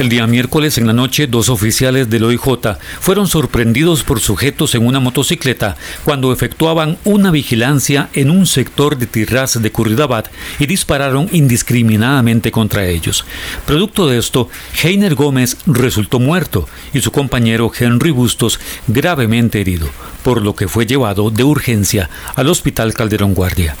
[0.00, 4.86] El día miércoles en la noche, dos oficiales del OIJ fueron sorprendidos por sujetos en
[4.86, 11.28] una motocicleta cuando efectuaban una vigilancia en un sector de Tirraz de Curridabat y dispararon
[11.32, 13.26] indiscriminadamente contra ellos.
[13.66, 14.48] Producto de esto,
[14.82, 19.90] Heiner Gómez resultó muerto y su compañero Henry Bustos gravemente herido,
[20.22, 23.76] por lo que fue llevado de urgencia al Hospital Calderón Guardia.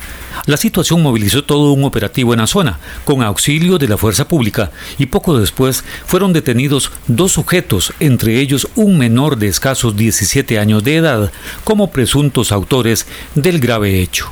[0.46, 4.70] La situación movilizó todo un operativo en la zona, con auxilio de la fuerza pública,
[4.98, 10.84] y poco después fueron detenidos dos sujetos, entre ellos un menor de escasos 17 años
[10.84, 11.32] de edad,
[11.64, 14.30] como presuntos autores del grave hecho.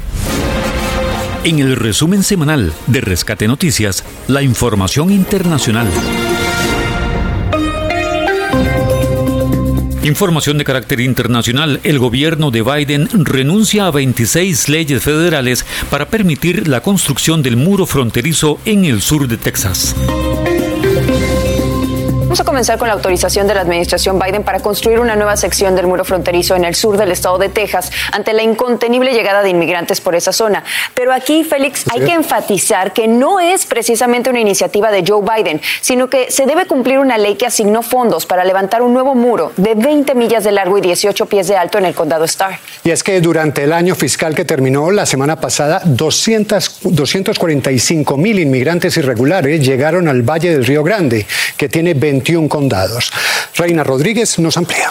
[1.45, 5.89] En el resumen semanal de Rescate Noticias, la información internacional.
[10.09, 11.81] Información de carácter internacional.
[11.85, 17.85] El gobierno de Biden renuncia a 26 leyes federales para permitir la construcción del muro
[17.85, 19.95] fronterizo en el sur de Texas.
[22.29, 25.75] Vamos a comenzar con la autorización de la administración Biden para construir una nueva sección
[25.75, 29.49] del muro fronterizo en el sur del estado de Texas ante la incontenible llegada de
[29.49, 30.63] inmigrantes por esa zona.
[30.93, 35.63] Pero aquí, Félix, hay que enfatizar que no es precisamente una iniciativa de Joe Biden,
[35.81, 39.53] sino que se debe cumplir una ley que asignó fondos para levantar un nuevo muro
[39.57, 42.59] de 20 millas de largo y 18 pies de alto en el condado Starr.
[42.85, 48.39] Y es que durante el año fiscal que terminó la semana pasada, 200, 245 mil
[48.39, 53.11] inmigrantes irregulares llegaron al Valle del Río Grande, que tiene 20 21 condados.
[53.57, 54.91] Reina Rodríguez nos amplía.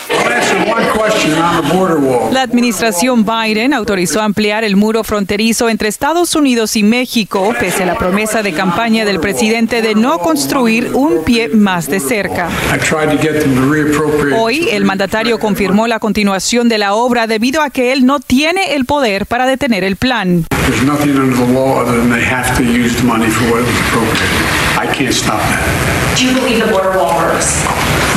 [2.32, 7.86] La administración Biden autorizó ampliar el muro fronterizo entre Estados Unidos y México, pese a
[7.86, 12.50] la promesa de campaña del presidente de no construir un pie más de cerca.
[14.38, 18.74] Hoy, el mandatario confirmó la continuación de la obra debido a que él no tiene
[18.74, 20.46] el poder para detener el plan.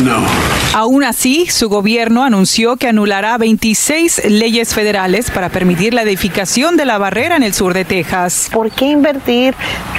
[0.03, 0.25] No.
[0.73, 6.87] Aún así, su gobierno anunció que anulará 26 leyes federales para permitir la edificación de
[6.87, 8.49] la barrera en el sur de Texas.
[8.53, 9.55] ¿Por qué invertir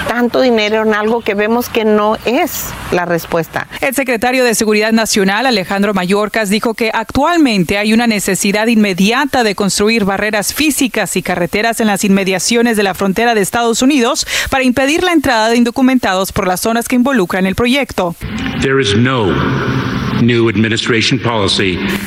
[0.07, 3.67] tanto dinero en algo que vemos que no es la respuesta?
[3.81, 9.55] El secretario de Seguridad Nacional, Alejandro Mayorkas, dijo que actualmente hay una necesidad inmediata de
[9.55, 14.63] construir barreras físicas y carreteras en las inmediaciones de la frontera de Estados Unidos para
[14.63, 18.15] impedir la entrada de indocumentados por las zonas que involucran el proyecto.
[18.61, 19.31] There is no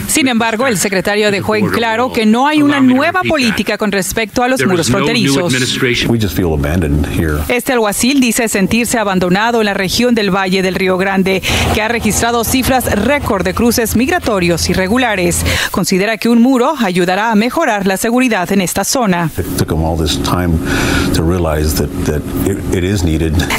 [0.07, 4.43] sin embargo, el secretario dejó en claro que no hay una nueva política con respecto
[4.43, 5.53] a los muros fronterizos.
[7.49, 11.43] Este alguacil dice sentirse abandonado en la región del Valle del Río Grande,
[11.75, 15.45] que ha registrado cifras récord de cruces migratorios irregulares.
[15.71, 19.31] Considera que un muro ayudará a mejorar la seguridad en esta zona.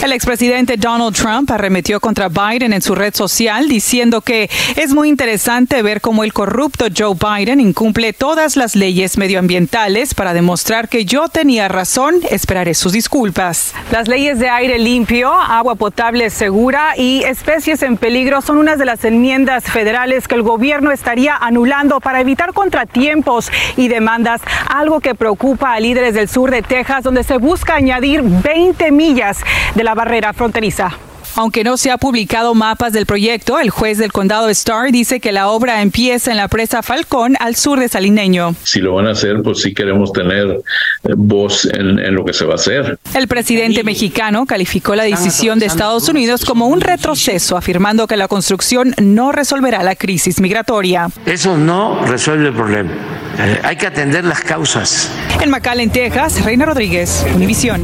[0.03, 4.44] El expresidente Donald Trump arremetió contra Biden en su red social diciendo que
[4.75, 10.33] es muy interesante ver cómo el corrupto Joe Biden incumple todas las leyes medioambientales para
[10.33, 12.15] demostrar que yo tenía razón.
[12.29, 13.73] Esperaré sus disculpas.
[13.91, 18.85] Las leyes de aire limpio, agua potable segura y especies en peligro son unas de
[18.85, 25.15] las enmiendas federales que el gobierno estaría anulando para evitar contratiempos y demandas, algo que
[25.15, 29.39] preocupa a líderes del sur de Texas, donde se busca añadir 20 millas
[29.75, 30.97] de la barrera fronteriza.
[31.35, 35.33] Aunque no se ha publicado mapas del proyecto, el juez del condado Starr dice que
[35.33, 38.55] la obra empieza en la presa Falcón al sur de Salineño.
[38.63, 40.47] Si lo van a hacer, pues sí queremos tener
[41.03, 42.97] eh, voz en, lo que se va a hacer.
[43.13, 48.27] El presidente mexicano calificó la decisión de Estados Unidos como un retroceso, afirmando que la
[48.27, 51.09] construcción no resolverá la crisis migratoria.
[51.25, 52.91] Eso no resuelve el problema.
[53.37, 55.11] Eh, hay que atender las causas.
[55.41, 57.83] En McAllen, Texas, Reina Rodríguez, Univisión.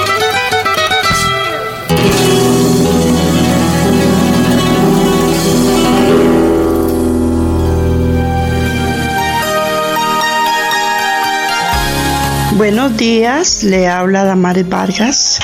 [12.61, 15.39] Buenos días, le habla Damares Vargas,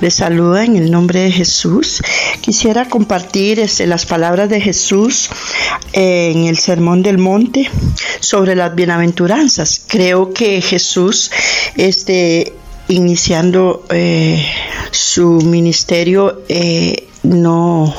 [0.00, 2.02] le saluda en el nombre de Jesús.
[2.40, 5.30] Quisiera compartir este, las palabras de Jesús
[5.92, 7.70] en el Sermón del Monte
[8.18, 9.80] sobre las bienaventuranzas.
[9.86, 11.30] Creo que Jesús,
[11.76, 12.52] este,
[12.88, 14.44] iniciando eh,
[14.90, 17.94] su ministerio, eh, no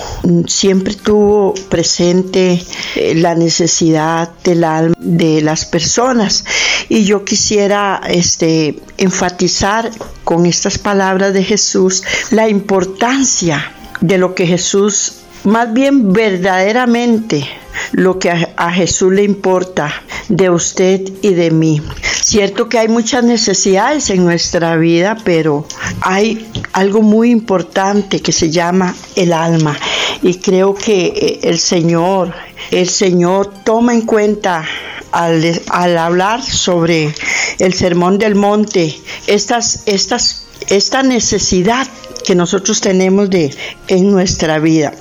[0.48, 2.62] siempre tuvo presente
[2.96, 6.46] eh, la necesidad del alma de las personas
[6.90, 9.92] y yo quisiera este enfatizar
[10.24, 17.48] con estas palabras de Jesús la importancia de lo que Jesús más bien verdaderamente
[17.92, 19.94] lo que a, Jesús le importa
[20.30, 21.82] de usted y de mí.
[22.30, 25.66] Cierto que hay muchas necesidades en nuestra vida, pero
[26.02, 29.80] hay algo muy importante que se llama el alma.
[30.22, 32.34] Y creo que eh, el Señor,
[32.70, 34.66] el Señor toma en cuenta
[35.14, 37.16] al, al hablar sobre
[37.60, 41.88] el sermón del monte, esta necesidad
[42.26, 43.56] que nosotros tenemos de
[43.88, 44.92] en nuestra vida.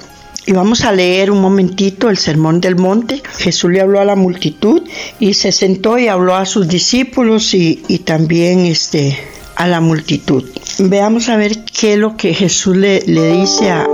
[0.48, 3.20] Y vamos a leer un momentito el Sermón del Monte.
[3.38, 4.80] Jesús le habló a la multitud
[5.18, 9.18] y se sentó y habló a sus discípulos y, también este,
[9.56, 10.44] a la multitud.
[10.78, 13.88] Veamos a ver qué es lo que Jesús le, dice a,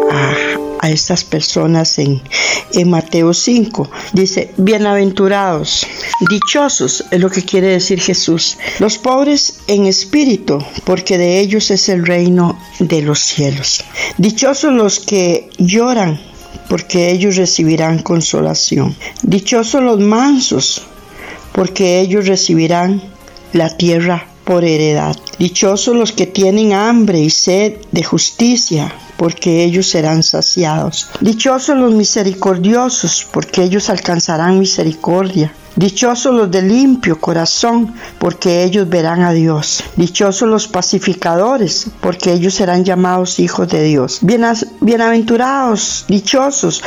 [0.80, 2.20] a, estas personas en,
[2.74, 3.90] en Mateo 5.
[4.12, 5.86] Dice, bienaventurados,
[6.28, 11.88] dichosos es lo que quiere decir Jesús, los pobres en espíritu, porque de ellos es
[11.88, 13.82] el reino de los cielos.
[14.18, 16.31] Dichosos los que lloran
[16.68, 18.96] porque ellos recibirán consolación.
[19.22, 20.82] Dichosos los mansos,
[21.52, 23.02] porque ellos recibirán
[23.52, 25.16] la tierra por heredad.
[25.38, 31.08] Dichosos los que tienen hambre y sed de justicia, porque ellos serán saciados.
[31.20, 35.52] Dichosos los misericordiosos, porque ellos alcanzarán misericordia.
[35.76, 39.82] Dichosos los de limpio corazón, porque ellos verán a Dios.
[39.96, 44.18] Dichosos los pacificadores, porque ellos serán llamados hijos de Dios.
[44.20, 46.82] Bienaventurados, dichosos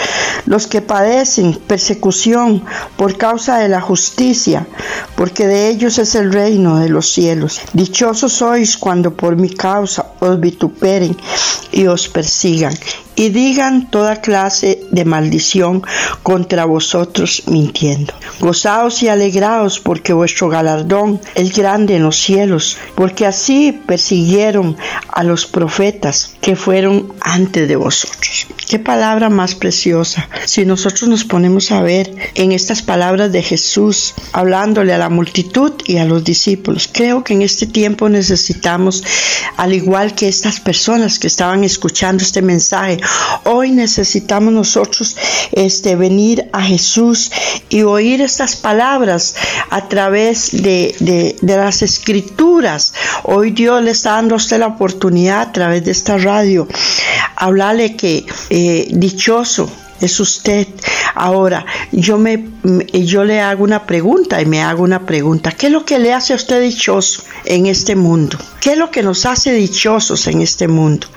[0.46, 2.64] los que padecen persecución
[2.96, 4.68] por causa de la justicia,
[5.16, 7.62] porque de ellos es el reino de los cielos.
[7.74, 11.18] Dichosos sois cuando por mi causa os vituperen
[11.72, 12.76] y os persigan
[13.16, 15.84] y digan toda clase de maldición
[16.24, 18.14] contra vosotros mintiendo.
[18.40, 24.78] Gozaos y alegraos porque vuestro galardón es grande en los cielos, porque así persiguieron
[25.10, 28.48] a los profetas que fueron antes de vosotros.
[28.68, 30.28] Qué palabra más preciosa.
[30.46, 35.74] Si nosotros nos ponemos a ver en estas palabras de Jesús, hablándole a la multitud
[35.86, 39.04] y a los discípulos, creo que en este tiempo necesitamos,
[39.58, 43.00] al igual que estas personas que estaban escuchando este mensaje,
[43.44, 44.85] Hoy necesitamos nosotros
[45.52, 47.32] este, venir a Jesús
[47.70, 49.36] y oír estas palabras
[49.70, 52.94] a través de, las escrituras.
[53.24, 56.68] Hoy Dios le está dando a usted la oportunidad a través de esta radio
[57.36, 59.70] hablarle que eh, dichoso
[60.02, 60.68] es usted.
[61.14, 62.46] Ahora, yo, me,
[62.94, 65.52] yo le hago una pregunta y me hago una pregunta.
[65.52, 68.38] ¿Qué es lo que le hace a usted dichoso en este mundo?
[68.60, 71.08] ¿Qué es lo que nos hace dichosos en este mundo?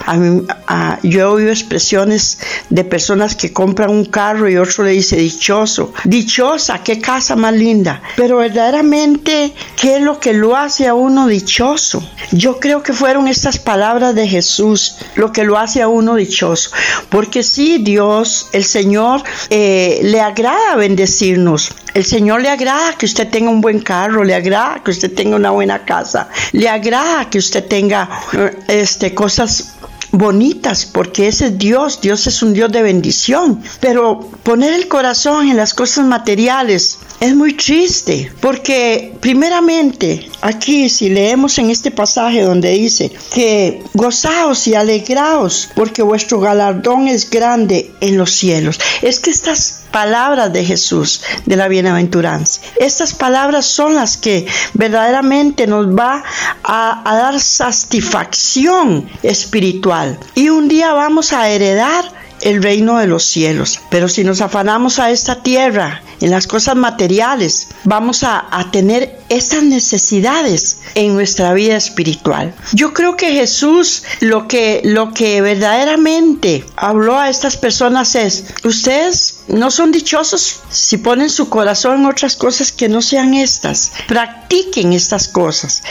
[1.02, 2.38] yo he oído expresiones
[2.70, 5.92] de personas que compran un carro y otro le dice dichoso.
[6.04, 8.02] Dichosa, qué casa más linda.
[8.16, 12.02] Pero verdaderamente, ¿qué es lo que lo hace a uno dichoso?
[12.32, 16.70] Yo creo que fueron estas palabras de Jesús lo que lo hace a uno dichoso.
[17.08, 21.70] Porque si Dios, el Señor eh, le agrada bendecirnos.
[21.94, 25.36] El Señor le agrada que usted tenga un buen carro, le agrada que usted tenga
[25.36, 29.74] una buena casa, le agrada que usted tenga eh, este, cosas
[30.12, 33.62] bonitas, porque ese es Dios, Dios es un Dios de bendición.
[33.80, 41.08] Pero poner el corazón en las cosas materiales es muy triste, porque primeramente aquí si
[41.08, 47.90] leemos en este pasaje donde dice que gozaos y alegraos, porque vuestro galardón es grande
[48.00, 52.60] en los cielos, es que estas palabras de Jesús, de la bienaventuranza.
[52.78, 56.22] Estas palabras son las que verdaderamente nos va
[56.64, 60.18] a, dar satisfacción espiritual.
[60.34, 63.80] Y un día vamos a heredar el reino de los cielos.
[63.90, 69.62] Pero si nos afanamos a esta tierra, en las cosas materiales, vamos a, tener esas
[69.62, 72.54] necesidades en nuestra vida espiritual.
[72.72, 79.40] Yo creo que Jesús lo que, lo que verdaderamente habló a estas personas es, ustedes
[79.48, 83.92] no son dichosos si ponen su corazón en otras cosas que no sean estas.
[84.06, 85.82] Practiquen estas cosas.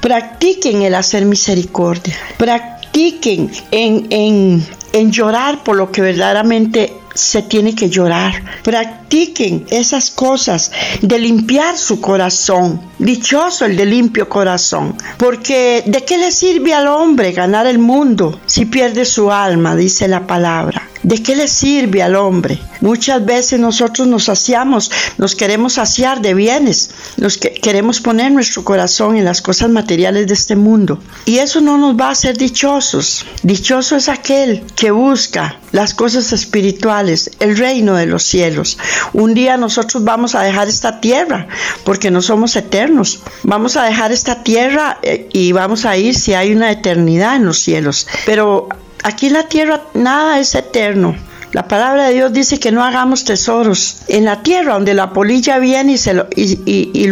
[0.00, 2.16] Practiquen el hacer misericordia.
[2.38, 8.42] Practiquen en, en en llorar por lo que verdaderamente se tiene que llorar.
[8.62, 10.70] Practiquen esas cosas
[11.00, 12.80] de limpiar su corazón.
[12.98, 14.96] Dichoso el de limpio corazón.
[15.18, 19.76] Porque ¿de qué le sirve al hombre ganar el mundo si pierde su alma?
[19.76, 20.88] Dice la palabra.
[21.02, 22.60] ¿De qué le sirve al hombre?
[22.80, 29.16] Muchas veces nosotros nos saciamos, nos queremos saciar de bienes, nos queremos poner nuestro corazón
[29.16, 31.00] en las cosas materiales de este mundo.
[31.24, 33.26] Y eso no nos va a hacer dichosos.
[33.42, 38.78] Dichoso es aquel que busca las cosas espirituales, el reino de los cielos.
[39.12, 41.48] Un día nosotros vamos a dejar esta tierra
[41.84, 43.20] porque no somos eternos.
[43.42, 47.46] Vamos a dejar esta tierra eh, y vamos a ir si hay una eternidad en
[47.46, 48.06] los cielos.
[48.24, 48.68] Pero
[49.02, 51.16] Aquí en la tierra nada es eterno.
[51.52, 55.58] La palabra de Dios dice que no hagamos tesoros en la tierra donde la polilla
[55.58, 56.24] viene y, se lo,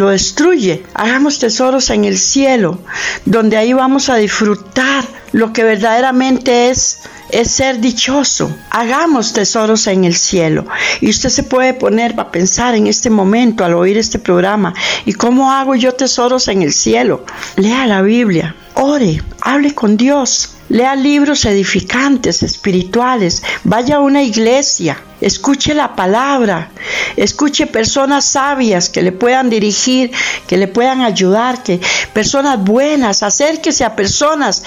[0.09, 0.82] destruye.
[0.95, 2.78] Hagamos tesoros en el cielo,
[3.26, 7.01] donde ahí vamos a disfrutar lo que verdaderamente es
[7.32, 8.55] es ser dichoso.
[8.70, 10.66] Hagamos tesoros en el cielo.
[11.01, 14.74] Y usted se puede poner a pensar en este momento al oír este programa.
[15.05, 17.24] ¿Y cómo hago yo tesoros en el cielo?
[17.57, 20.51] Lea la Biblia, ore, hable con Dios.
[20.68, 23.43] Lea libros edificantes, espirituales.
[23.64, 25.03] Vaya a una iglesia.
[25.21, 26.71] Escuche la palabra.
[27.16, 30.12] Escuche personas sabias que le puedan dirigir,
[30.47, 31.81] que le puedan ayudar, que
[32.14, 33.25] personas buenas.
[33.25, 34.62] Acérquese a personas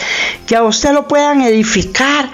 [0.45, 2.29] que a usted lo puedan edificar,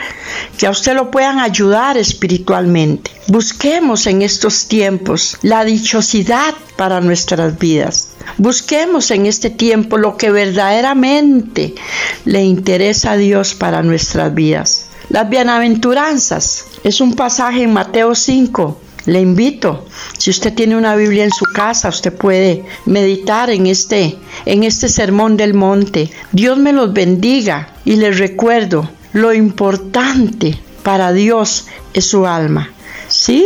[0.57, 3.11] que a usted lo puedan ayudar espiritualmente.
[3.27, 8.08] Busquemos en estos tiempos la dichosidad para nuestras vidas.
[8.37, 11.75] Busquemos en este tiempo lo que verdaderamente
[12.25, 14.85] le interesa a Dios para nuestras vidas.
[15.09, 18.79] Las bienaventuranzas es un pasaje en Mateo 5.
[19.05, 24.17] Le invito, si usted tiene una Biblia en su casa, usted puede meditar en este
[24.45, 26.11] en este sermón del monte.
[26.31, 32.69] Dios me los bendiga y les recuerdo lo importante para Dios es su alma.
[33.07, 33.43] Sí,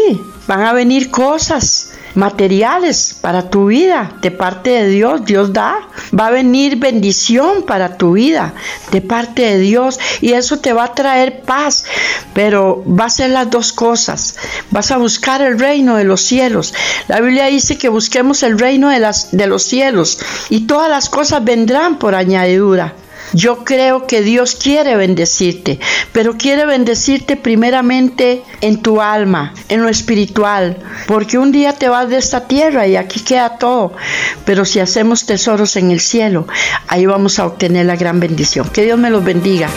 [0.48, 5.26] van a venir cosas materiales para tu vida de parte de Dios.
[5.26, 5.78] Dios da.
[6.18, 8.54] Va a venir bendición para tu vida
[8.92, 11.86] de parte de Dios y eso te va a traer paz.
[12.34, 14.36] Pero va a ser las dos cosas.
[14.72, 16.74] Vas a buscar el reino de los cielos.
[17.08, 21.10] La Biblia dice que busquemos el reino de, las, de los cielos y todas las
[21.10, 22.96] cosas vendrán por añadidura.
[23.34, 25.80] Yo creo que Dios quiere bendecirte,
[26.12, 30.78] pero quiere bendecirte primeramente en tu alma, en lo espiritual,
[31.08, 33.94] porque un día te vas de esta tierra y aquí queda todo.
[34.46, 36.48] Pero si hacemos tesoros en el cielo,
[36.88, 38.70] ahí vamos a obtener la gran bendición.
[38.70, 39.68] Que Dios me los bendiga.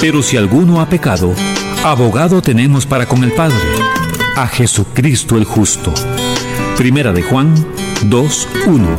[0.00, 1.34] Pero si alguno ha pecado,
[1.84, 3.56] abogado tenemos para con el Padre
[4.36, 5.92] a Jesucristo el justo.
[6.76, 7.54] Primera de Juan
[8.08, 8.98] 2.1.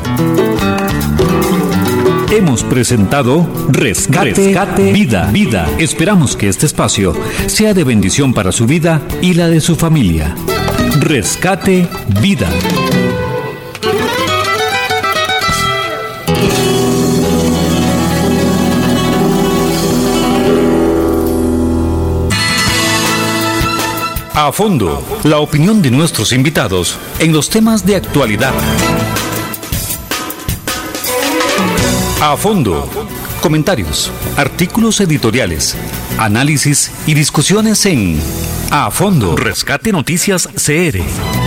[2.31, 5.69] Hemos presentado Rescate, Vida, Vida.
[5.77, 7.13] Esperamos que este espacio
[7.47, 10.35] sea de bendición para su vida y la de su familia.
[10.99, 11.87] Rescate
[12.21, 12.49] Vida.
[24.35, 28.51] A fondo, la opinión de nuestros invitados en los temas de actualidad.
[32.19, 32.89] A fondo,
[33.43, 35.77] comentarios, artículos editoriales,
[36.17, 38.19] análisis y discusiones en
[38.71, 41.42] A fondo, Rescate Noticias CR.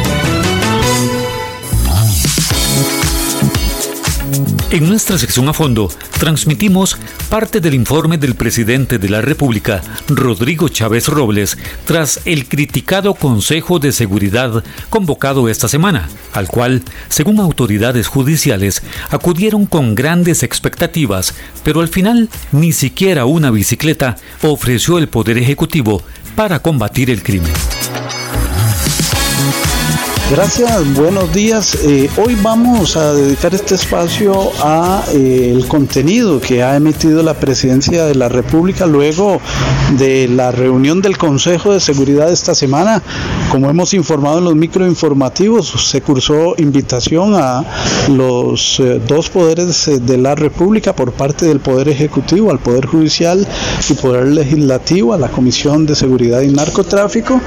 [4.68, 5.88] En nuestra sección a fondo,
[6.18, 6.98] transmitimos
[7.30, 13.78] parte del informe del presidente de la República, Rodrigo Chávez Robles, tras el criticado Consejo
[13.78, 21.80] de Seguridad convocado esta semana, al cual, según autoridades judiciales, acudieron con grandes expectativas, pero
[21.80, 26.02] al final ni siquiera una bicicleta ofreció el Poder Ejecutivo
[26.34, 27.52] para combatir el crimen.
[30.28, 31.78] Gracias, buenos días.
[31.84, 37.34] Eh, hoy vamos a dedicar este espacio a eh, el contenido que ha emitido la
[37.34, 39.40] Presidencia de la República luego
[39.96, 43.00] de la reunión del Consejo de Seguridad esta semana.
[43.52, 47.64] Como hemos informado en los microinformativos, se cursó invitación a
[48.08, 53.46] los eh, dos poderes de la República por parte del Poder Ejecutivo, al Poder Judicial
[53.88, 57.40] y Poder Legislativo, a la Comisión de Seguridad y Narcotráfico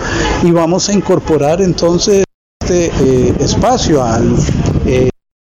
[0.44, 2.24] y vamos a incorporar entonces
[2.70, 4.79] este eh, espacio a eh,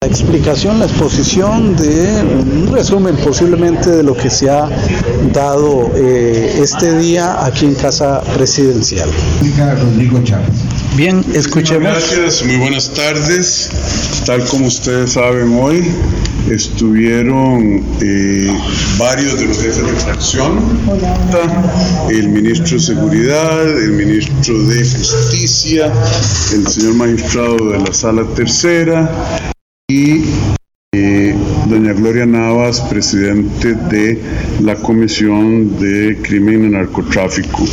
[0.05, 4.69] la explicación, la exposición de un resumen posiblemente de lo que se ha
[5.33, 9.09] dado eh, este día aquí en Casa Presidencial.
[9.81, 10.51] Rodrigo Chávez.
[10.95, 11.89] Bien, escuchemos.
[11.89, 13.71] Gracias, muy buenas tardes.
[14.27, 15.83] Tal como ustedes saben hoy,
[16.51, 18.55] estuvieron eh,
[18.99, 20.61] varios de los jefes de fracción,
[22.11, 25.91] el ministro de Seguridad, el ministro de Justicia,
[26.53, 29.54] el señor magistrado de la Sala Tercera
[29.89, 30.23] y
[30.93, 31.35] eh,
[31.69, 34.19] doña Gloria Navas, presidente de
[34.63, 37.65] la Comisión de Crimen y Narcotráfico.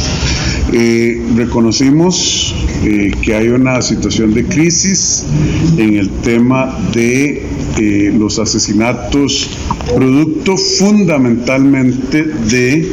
[0.74, 5.26] Eh, reconocimos eh, que hay una situación de crisis
[5.78, 7.46] en el tema de
[7.78, 9.50] eh, los asesinatos,
[9.94, 12.90] producto fundamentalmente de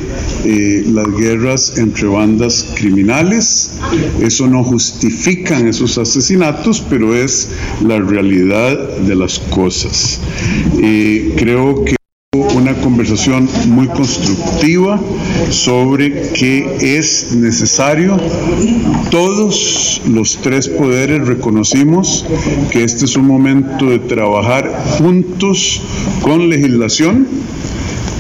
[0.87, 3.73] las guerras entre bandas criminales.
[4.21, 7.51] Eso no justifican esos asesinatos, pero es
[7.87, 10.21] la realidad de las cosas.
[11.37, 11.98] creo que
[12.37, 15.01] una conversación muy constructiva
[15.49, 18.19] sobre que es necesario.
[19.11, 22.27] Todos los tres poderes reconocimos
[22.71, 25.81] que este es un momento de trabajar juntos
[26.21, 27.27] con legislación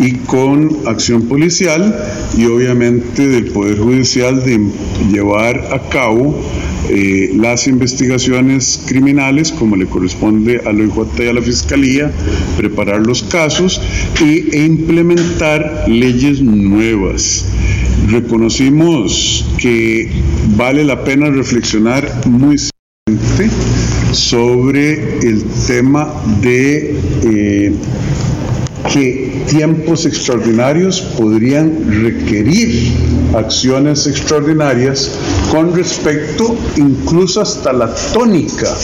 [0.00, 1.94] y con acción policial
[2.36, 4.70] y obviamente del Poder Judicial de
[5.10, 6.34] llevar a cabo
[6.88, 12.10] eh, las investigaciones criminales como le corresponde a la OIJ y a la Fiscalía,
[12.56, 13.80] preparar los casos
[14.20, 17.46] e implementar leyes nuevas.
[18.08, 20.10] Reconocimos que
[20.56, 23.54] vale la pena reflexionar muy seriamente
[24.12, 26.10] sobre el tema
[26.40, 27.72] de eh,
[28.92, 32.92] que tiempos extraordinarios podrían requerir
[33.34, 35.10] acciones extraordinarias
[35.50, 38.74] con respecto incluso hasta la tónica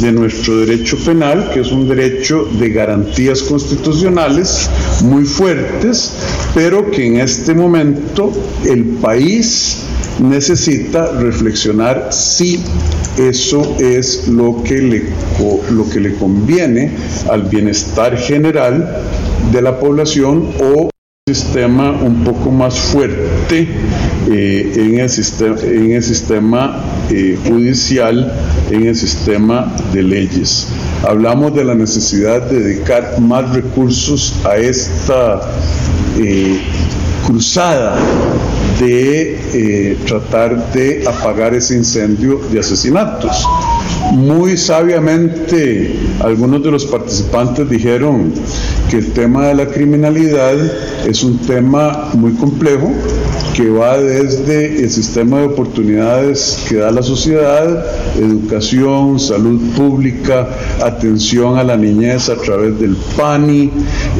[0.00, 4.68] de nuestro derecho penal, que es un derecho de garantías constitucionales
[5.02, 6.12] muy fuertes,
[6.54, 8.32] pero que en este momento
[8.64, 9.78] el país
[10.20, 12.62] necesita reflexionar si
[13.16, 15.02] eso es lo que le,
[15.70, 16.92] lo que le conviene
[17.30, 19.02] al bienestar general
[19.52, 20.93] de la población o
[21.26, 23.66] sistema un poco más fuerte
[24.30, 28.30] eh, en el sistema, en el sistema eh, judicial,
[28.70, 30.68] en el sistema de leyes.
[31.02, 35.40] Hablamos de la necesidad de dedicar más recursos a esta
[36.18, 36.60] eh,
[37.26, 37.96] cruzada
[38.80, 43.46] de tratar de apagar ese incendio de asesinatos.
[44.12, 48.32] Muy sabiamente algunos de los participantes dijeron
[48.90, 50.56] que el tema de la criminalidad
[51.06, 52.92] es un tema muy complejo
[53.54, 57.86] que va desde el sistema de oportunidades que da la sociedad,
[58.18, 60.48] educación, salud pública,
[60.82, 63.70] atención a la niñez a través del PANI,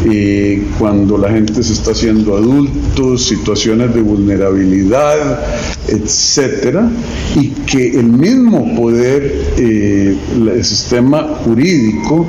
[0.07, 4.44] eh, cuando la gente se está haciendo adultos, situaciones de vulnerabilidad,
[5.87, 6.89] etcétera,
[7.37, 12.27] y que el mismo poder, eh, el sistema jurídico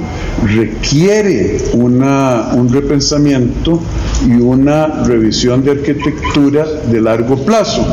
[0.55, 3.82] requiere una, un repensamiento
[4.28, 7.86] y una revisión de arquitectura de largo plazo.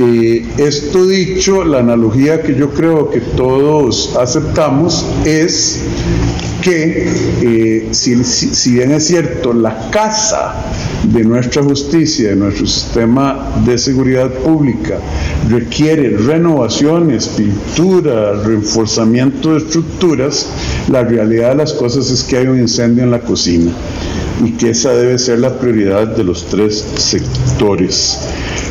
[0.00, 5.80] Eh, esto dicho, la analogía que yo creo que todos aceptamos es
[6.62, 7.08] que
[7.42, 10.54] eh, si, bien es cierto, la casa
[11.12, 14.98] de nuestra justicia, de nuestro sistema de seguridad pública,
[15.48, 20.48] requiere renovaciones, pintura, reforzamiento de estructuras,
[20.90, 23.72] la realidad de las cosas es que hay un incendio en la cocina
[24.44, 28.20] y que esa debe ser la prioridad de los tres sectores.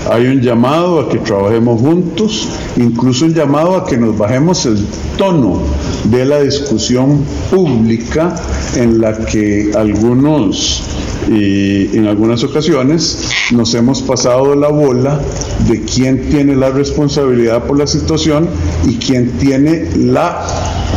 [0.09, 4.77] Hay un llamado a que trabajemos juntos, incluso un llamado a que nos bajemos el
[5.17, 5.61] tono
[6.05, 8.33] de la discusión pública
[8.75, 10.83] en la que algunos
[11.29, 15.21] en algunas ocasiones nos hemos pasado la bola
[15.65, 18.49] de quién tiene la responsabilidad por la situación
[18.85, 20.45] y quién tiene la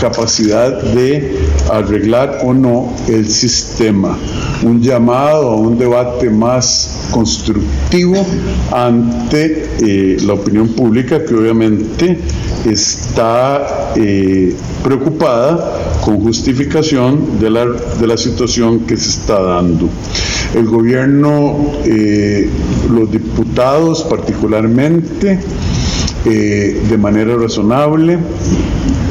[0.01, 1.39] capacidad de
[1.73, 4.17] arreglar o no el sistema.
[4.63, 8.25] Un llamado a un debate más constructivo
[8.73, 12.19] ante eh, la opinión pública que obviamente
[12.69, 14.55] está eh,
[14.85, 19.89] preocupada con justificación de la, de la situación que se está dando.
[20.55, 22.49] El gobierno, eh,
[22.91, 25.39] los diputados particularmente,
[26.25, 28.19] de manera razonable,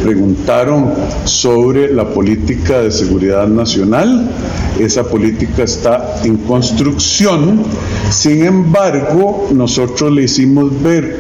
[0.04, 0.94] preguntaron
[1.26, 4.30] sobre la política de seguridad nacional.
[4.80, 7.64] Esa política está en construcción.
[8.10, 11.20] Sin embargo, nosotros le hicimos ver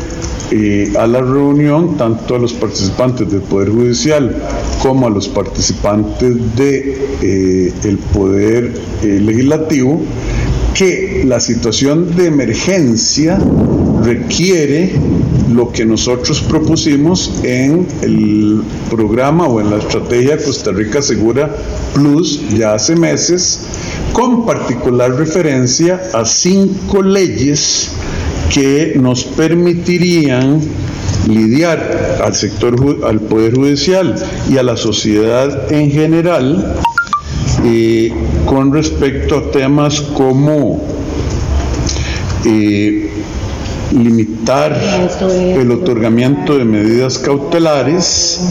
[0.51, 4.35] eh, a la reunión, tanto a los participantes del Poder Judicial
[4.81, 8.73] como a los participantes del de, eh, Poder
[9.03, 10.01] eh, Legislativo,
[10.73, 13.37] que la situación de emergencia
[14.03, 14.91] requiere
[15.51, 21.55] lo que nosotros propusimos en el programa o en la estrategia Costa Rica Segura
[21.93, 23.61] Plus ya hace meses,
[24.13, 27.91] con particular referencia a cinco leyes
[28.53, 30.61] que nos permitirían
[31.27, 32.75] lidiar al sector,
[33.05, 34.15] al Poder Judicial
[34.49, 36.75] y a la sociedad en general
[37.65, 38.11] eh,
[38.45, 40.81] con respecto a temas como
[42.45, 43.09] eh,
[43.91, 44.77] limitar
[45.31, 48.41] el otorgamiento de medidas cautelares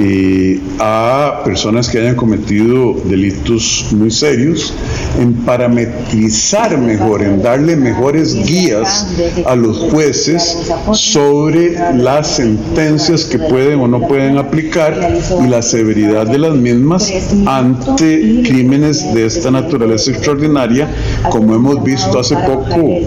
[0.00, 4.72] eh, a personas que hayan cometido delitos muy serios,
[5.18, 9.08] en parametrizar mejor, en darle mejores guías
[9.44, 16.28] a los jueces sobre las sentencias que pueden o no pueden aplicar y la severidad
[16.28, 17.12] de las mismas
[17.46, 20.88] ante crímenes de esta naturaleza extraordinaria,
[21.28, 23.00] como hemos visto hace poco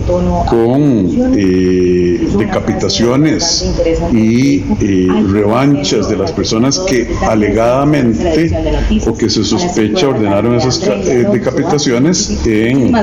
[0.49, 3.65] con eh, decapitaciones
[4.11, 8.51] y eh, revanchas de las personas que alegadamente
[9.05, 12.93] o que se sospecha ordenaron esas eh, decapitaciones en,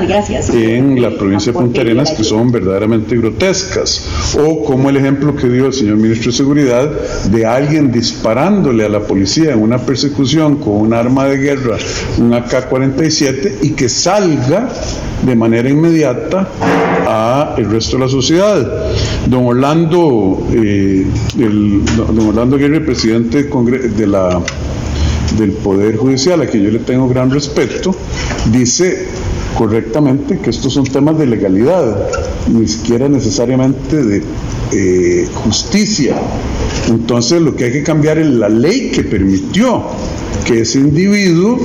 [0.53, 4.35] en la provincia de Punta Arenas que son verdaderamente grotescas.
[4.39, 6.89] O como el ejemplo que dio el señor ministro de Seguridad
[7.31, 11.77] de alguien disparándole a la policía en una persecución con un arma de guerra,
[12.17, 14.69] un AK-47, y que salga
[15.25, 16.47] de manera inmediata
[17.07, 18.89] a el resto de la sociedad.
[19.27, 21.05] Don Orlando, eh,
[21.35, 27.95] don Orlando Guerre, presidente de del Poder Judicial, a quien yo le tengo gran respeto,
[28.51, 29.07] dice
[29.57, 32.07] correctamente que estos son temas de legalidad,
[32.47, 34.23] ni siquiera necesariamente de
[34.71, 36.15] eh, justicia.
[36.87, 39.83] Entonces lo que hay que cambiar es la ley que permitió
[40.45, 41.59] que ese individuo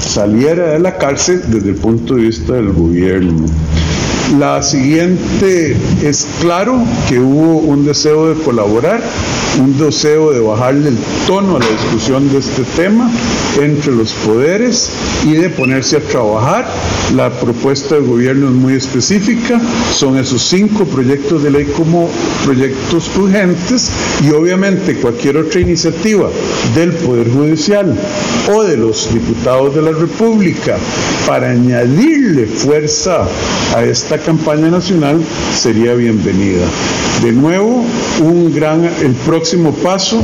[0.00, 3.46] saliera de la cárcel desde el punto de vista del gobierno.
[4.34, 9.00] La siguiente es claro que hubo un deseo de colaborar,
[9.60, 10.98] un deseo de bajarle el
[11.28, 13.08] tono a la discusión de este tema
[13.58, 14.90] entre los poderes
[15.24, 16.66] y de ponerse a trabajar.
[17.14, 19.60] La propuesta del gobierno es muy específica,
[19.94, 22.10] son esos cinco proyectos de ley como
[22.44, 23.90] proyectos urgentes
[24.22, 26.28] y obviamente cualquier otra iniciativa
[26.74, 27.96] del Poder Judicial
[28.52, 30.76] o de los diputados de la República
[31.28, 33.26] para añadirle fuerza
[33.74, 35.20] a esta campaña nacional
[35.54, 36.66] sería bienvenida.
[37.22, 37.84] De nuevo,
[38.20, 40.22] un gran, el próximo paso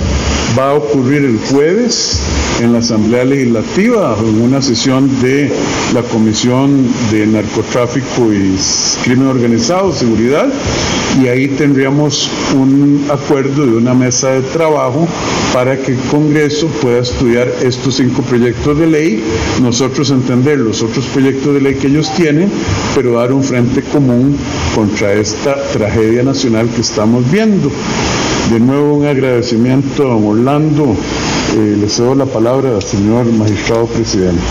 [0.59, 2.20] va a ocurrir el jueves
[2.61, 5.51] en la Asamblea Legislativa, en una sesión de
[5.95, 8.57] la Comisión de Narcotráfico y
[9.05, 10.49] Crimen Organizado, Seguridad,
[11.22, 15.09] y ahí tendríamos un acuerdo de una mesa de trabajo
[15.53, 19.24] para que el Congreso pueda estudiar estos cinco proyectos de ley,
[19.61, 22.51] nosotros entender los otros proyectos de ley que ellos tienen,
[22.95, 24.37] pero dar un frente común
[24.74, 27.70] contra esta tragedia nacional que estamos viendo.
[28.51, 30.97] De nuevo un agradecimiento a Orlando.
[31.57, 34.43] Eh, le cedo la palabra al señor magistrado presidente.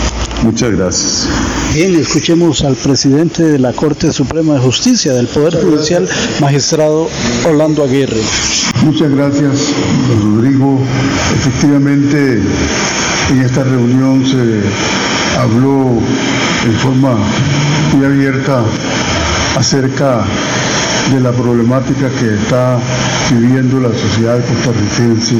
[0.42, 1.28] Muchas gracias.
[1.74, 6.08] Bien, escuchemos al presidente de la Corte Suprema de Justicia del Poder Judicial,
[6.40, 7.08] magistrado
[7.46, 8.20] Orlando Aguirre.
[8.84, 9.68] Muchas gracias,
[10.08, 10.80] don Rodrigo.
[11.36, 12.40] Efectivamente,
[13.30, 15.98] en esta reunión se habló
[16.66, 17.16] en forma
[17.94, 18.64] muy abierta
[19.56, 20.24] acerca
[21.12, 22.78] de la problemática que está
[23.30, 25.36] viviendo la sociedad costarricense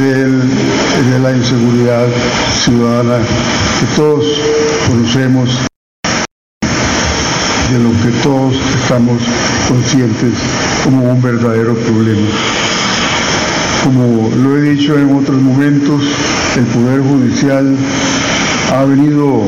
[0.00, 2.06] de la inseguridad
[2.64, 4.24] ciudadana que todos
[4.88, 5.50] conocemos,
[7.70, 9.18] de lo que todos estamos
[9.68, 10.32] conscientes
[10.84, 12.28] como un verdadero problema.
[13.84, 16.02] Como lo he dicho en otros momentos,
[16.56, 17.76] el Poder Judicial
[18.72, 19.42] ha venido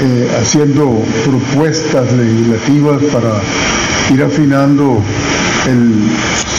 [0.00, 3.40] eh, haciendo propuestas legislativas para
[4.12, 5.00] ir afinando
[5.66, 5.94] el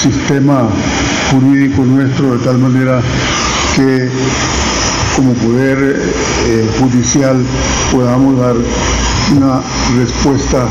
[0.01, 0.69] sistema
[1.31, 3.01] jurídico nuestro de tal manera
[3.75, 4.09] que
[5.15, 5.77] como poder
[6.47, 7.43] eh, judicial
[7.91, 8.55] podamos dar
[9.35, 9.61] una
[9.97, 10.67] respuesta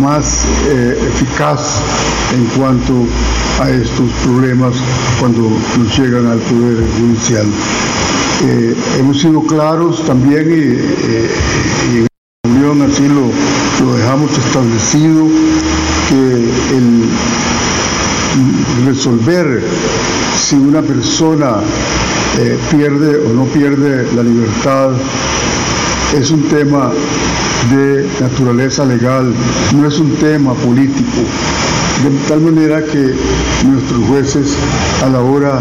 [0.00, 1.80] más eh, eficaz
[2.34, 3.06] en cuanto
[3.60, 4.74] a estos problemas
[5.18, 7.46] cuando nos llegan al poder judicial.
[8.42, 10.72] Eh, hemos sido claros también y,
[11.92, 13.30] en la reunión así lo,
[13.84, 15.26] lo dejamos establecido
[16.08, 17.08] que el
[18.86, 19.62] resolver
[20.38, 21.56] si una persona
[22.38, 24.90] eh, pierde o no pierde la libertad
[26.16, 26.90] es un tema
[27.70, 29.32] de naturaleza legal,
[29.76, 31.20] no es un tema político.
[32.02, 33.14] De tal manera que
[33.66, 34.56] nuestros jueces
[35.04, 35.60] a la hora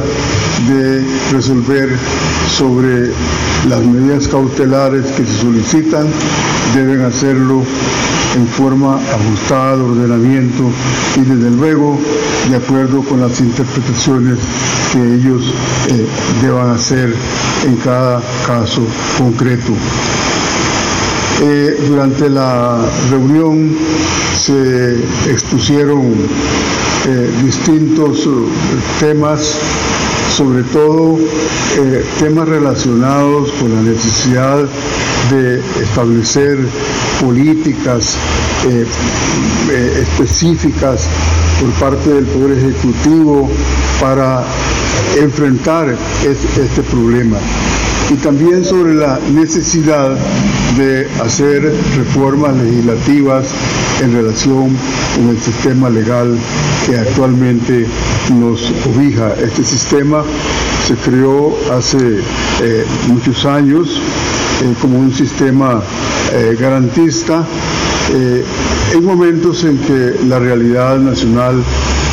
[0.69, 1.89] de resolver
[2.57, 3.11] sobre
[3.67, 6.07] las medidas cautelares que se solicitan
[6.73, 7.63] deben hacerlo
[8.35, 10.71] en forma ajustada al ordenamiento
[11.17, 11.99] y desde luego
[12.49, 14.37] de acuerdo con las interpretaciones
[14.93, 15.53] que ellos
[15.89, 16.05] eh,
[16.41, 17.13] deban hacer
[17.65, 18.87] en cada caso
[19.17, 19.73] concreto.
[21.41, 22.77] Eh, durante la
[23.09, 23.75] reunión
[24.35, 24.97] se
[25.29, 26.13] expusieron
[27.07, 28.27] eh, distintos
[28.99, 29.57] temas
[30.35, 31.17] sobre todo
[32.19, 34.65] temas relacionados con la necesidad
[35.29, 36.57] de establecer
[37.19, 38.15] políticas
[38.65, 38.85] eh,
[39.71, 41.07] eh, específicas
[41.59, 43.49] por parte del Poder Ejecutivo
[43.99, 44.43] para
[45.17, 47.37] enfrentar este problema
[48.09, 50.17] y también sobre la necesidad
[50.77, 51.61] de hacer
[51.95, 53.45] reformas legislativas
[54.01, 54.75] en relación
[55.15, 56.37] con el sistema legal
[56.85, 57.85] que actualmente
[58.33, 59.33] nos cobija.
[59.33, 60.23] Este sistema
[60.87, 61.97] se creó hace
[62.63, 64.01] eh, muchos años
[64.63, 65.81] eh, como un sistema
[66.33, 67.45] eh, garantista
[68.11, 71.63] en momentos en que la realidad nacional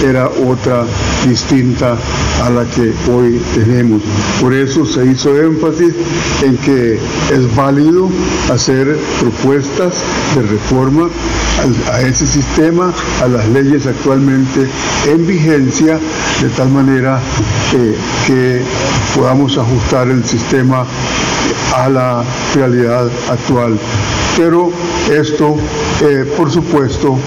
[0.04, 0.84] era otra
[1.24, 1.96] distinta
[2.42, 4.02] a la que hoy tenemos.
[4.40, 5.94] Por eso se hizo énfasis
[6.42, 6.94] en que
[7.32, 8.08] es válido
[8.52, 9.94] hacer propuestas
[10.34, 11.08] de reforma
[11.92, 12.92] a ese sistema,
[13.22, 14.68] a las leyes actualmente
[15.06, 15.98] en vigencia,
[16.40, 17.20] de tal manera
[18.26, 18.62] que
[19.14, 20.86] podamos ajustar el sistema
[21.74, 23.78] a la realidad actual.
[24.36, 24.70] Pero
[25.10, 25.56] esto,
[26.02, 27.18] eh, por supuesto,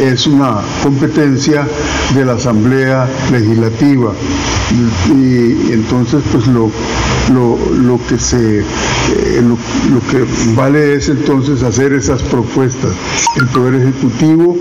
[0.00, 1.66] es una competencia
[2.14, 4.12] de la Asamblea Legislativa.
[5.10, 6.70] Y, entonces, pues lo,
[7.32, 10.24] lo, que se eh, lo, que
[10.54, 12.90] vale es entonces hacer esas propuestas.
[13.36, 14.56] El Poder Ejecutivo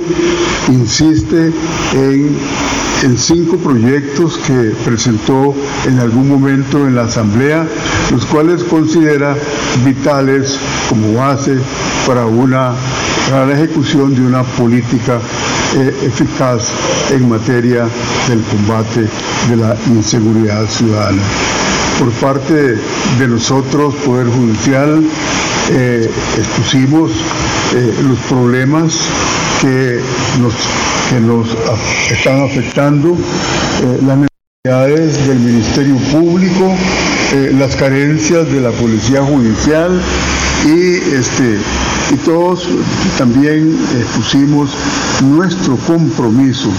[0.70, 1.52] insiste
[1.94, 2.38] en
[3.04, 5.54] en cinco proyectos que presentó
[5.86, 7.68] en algún momento en la Asamblea,
[8.12, 9.36] los cuales considera
[9.86, 10.58] vitales
[10.90, 11.58] como base
[12.08, 12.74] para, una,
[13.30, 15.20] para la ejecución de una política
[15.76, 16.72] eh, eficaz
[17.12, 17.88] en materia
[18.28, 19.08] del combate
[19.50, 21.22] de la inseguridad ciudadana.
[22.00, 22.54] por parte
[23.20, 25.04] de nosotros, Poder Judicial,
[25.70, 27.12] eh, expusimos
[27.76, 28.94] eh, los problemas
[29.60, 30.00] que
[30.40, 30.54] nos,
[31.10, 31.48] que nos
[32.10, 34.18] están afectando, eh, las
[34.64, 36.74] necesidades del Ministerio Público,
[37.60, 40.02] las carencias de la Policía Judicial
[40.66, 41.58] y, este,
[42.12, 42.68] y todos
[43.18, 44.70] también expusimos
[45.22, 46.70] nuestro compromiso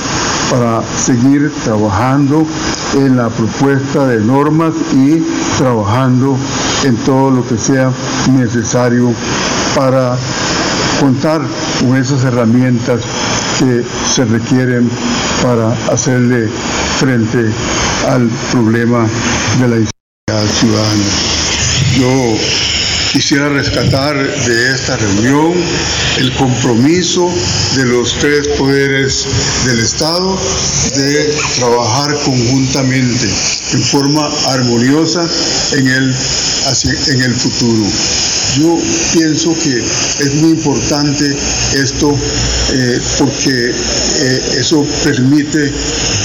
[0.51, 2.47] para seguir trabajando
[2.95, 5.23] en la propuesta de normas y
[5.59, 6.37] trabajando
[6.85, 7.91] en todo lo que sea
[8.33, 9.13] necesario
[9.75, 10.17] para
[11.01, 11.43] contar
[11.81, 13.01] con esas herramientas
[13.59, 14.89] que se requieren
[15.43, 16.49] para hacerle
[16.99, 17.51] frente
[18.09, 19.07] al problema
[19.61, 21.05] de la inseguridad ciudadana.
[21.99, 22.78] Yo
[23.13, 25.55] Quisiera rescatar de esta reunión
[26.19, 27.33] el compromiso
[27.77, 29.27] de los tres poderes
[29.67, 30.39] del Estado
[30.95, 33.29] de trabajar conjuntamente
[33.73, 35.27] en forma armoniosa
[35.73, 36.15] en el,
[37.09, 37.87] en el futuro.
[38.59, 38.79] Yo
[39.13, 41.37] pienso que es muy importante
[41.77, 42.15] esto
[42.73, 45.73] eh, porque eh, eso permite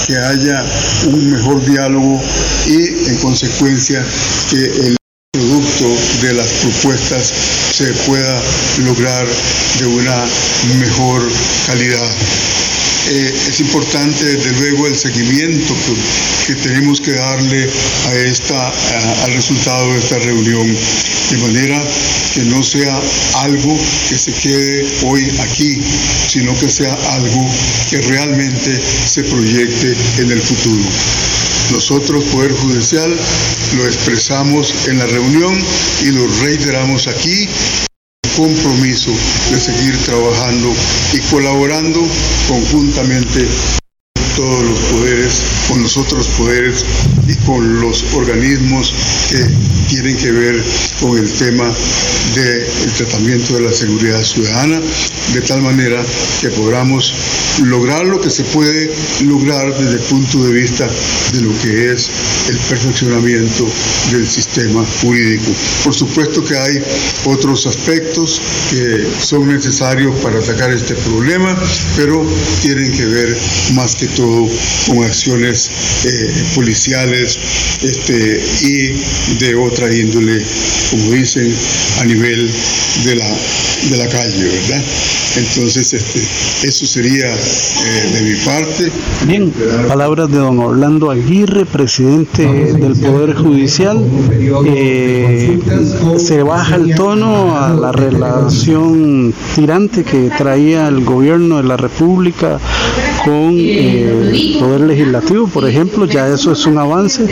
[0.06, 0.64] que haya
[1.06, 2.20] un mejor diálogo
[2.66, 4.04] y en consecuencia
[4.50, 4.96] que el
[5.34, 7.32] producto de las propuestas
[7.72, 8.40] se pueda
[8.84, 9.26] lograr
[9.80, 10.24] de una
[10.78, 11.28] mejor
[11.66, 12.08] calidad.
[13.08, 15.74] Eh, es importante, desde luego, el seguimiento
[16.46, 17.68] que, tenemos que darle
[18.06, 18.72] a esta,
[19.24, 20.72] al resultado de esta reunión,
[21.30, 21.82] de manera
[22.32, 23.02] que no sea
[23.34, 23.76] algo
[24.08, 25.80] que se quede hoy aquí,
[26.28, 27.50] sino que sea algo
[27.90, 30.84] que realmente se proyecte en el futuro.
[31.70, 33.14] Nosotros, Poder Judicial,
[33.76, 35.54] lo expresamos en la reunión
[36.02, 37.48] y lo reiteramos aquí.
[38.36, 39.10] Compromiso
[39.50, 40.72] de seguir trabajando
[41.12, 42.00] y colaborando
[42.48, 43.48] conjuntamente
[44.36, 45.32] todos los poderes,
[45.68, 46.84] con los otros poderes
[47.28, 48.92] y con los organismos
[49.30, 49.46] que
[49.88, 50.62] tienen que ver
[51.00, 51.72] con el tema
[52.34, 54.80] del tratamiento de la seguridad ciudadana,
[55.32, 56.04] de tal manera
[56.40, 57.14] que podamos
[57.62, 58.90] lograr lo que se puede
[59.24, 60.88] lograr desde el punto de vista
[61.32, 62.10] de lo que es
[62.48, 63.70] el perfeccionamiento
[64.10, 65.52] del sistema jurídico.
[65.84, 66.82] Por supuesto que hay
[67.24, 71.56] otros aspectos que son necesarios para atacar este problema,
[71.96, 72.26] pero
[72.62, 73.38] tienen que ver
[73.74, 74.23] más que todo
[74.86, 75.70] con acciones
[76.06, 77.38] eh, policiales
[77.82, 80.42] este, y de otra índole,
[80.90, 81.54] como dicen,
[82.00, 82.50] a nivel
[83.04, 83.28] de la,
[83.90, 84.82] de la calle, ¿verdad?
[85.36, 86.20] Entonces, este,
[86.68, 88.90] eso sería eh, de mi parte.
[89.26, 89.52] Bien,
[89.88, 94.04] palabras de don Orlando Aguirre, presidente del Poder Judicial.
[94.66, 95.58] Eh,
[96.18, 102.60] se baja el tono a la relación tirante que traía el gobierno de la República
[103.24, 107.26] con eh, el Poder Legislativo, por ejemplo, ya eso es un avance.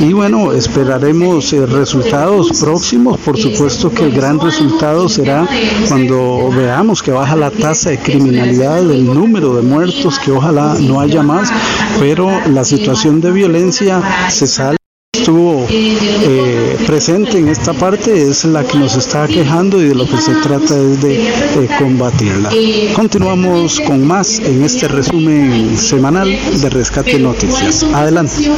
[0.00, 3.18] Y bueno, esperaremos resultados próximos.
[3.18, 5.48] Por supuesto que el gran resultado será
[5.88, 11.00] cuando veamos que baja la tasa de criminalidad, el número de muertos, que ojalá no
[11.00, 11.50] haya más,
[11.98, 14.76] pero la situación de violencia se sale
[15.18, 20.06] estuvo eh, presente en esta parte es la que nos está quejando y de lo
[20.06, 22.50] que se trata es de combatirla.
[22.94, 27.82] Continuamos con más en este resumen semanal de Rescate Noticias.
[27.82, 28.50] Adelante.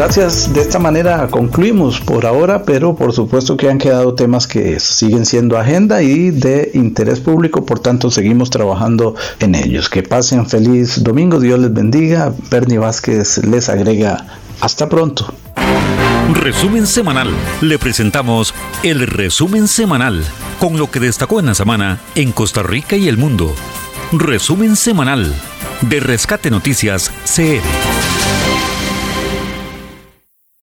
[0.00, 0.54] Gracias.
[0.54, 5.26] De esta manera concluimos por ahora, pero por supuesto que han quedado temas que siguen
[5.26, 9.90] siendo agenda y de interés público, por tanto seguimos trabajando en ellos.
[9.90, 12.32] Que pasen feliz domingo, Dios les bendiga.
[12.50, 14.24] Bernie Vázquez les agrega
[14.62, 15.34] hasta pronto.
[16.32, 17.28] Resumen semanal.
[17.60, 20.24] Le presentamos el resumen semanal
[20.58, 23.54] con lo que destacó en la semana en Costa Rica y el mundo.
[24.12, 25.30] Resumen semanal
[25.82, 28.19] de Rescate Noticias CR.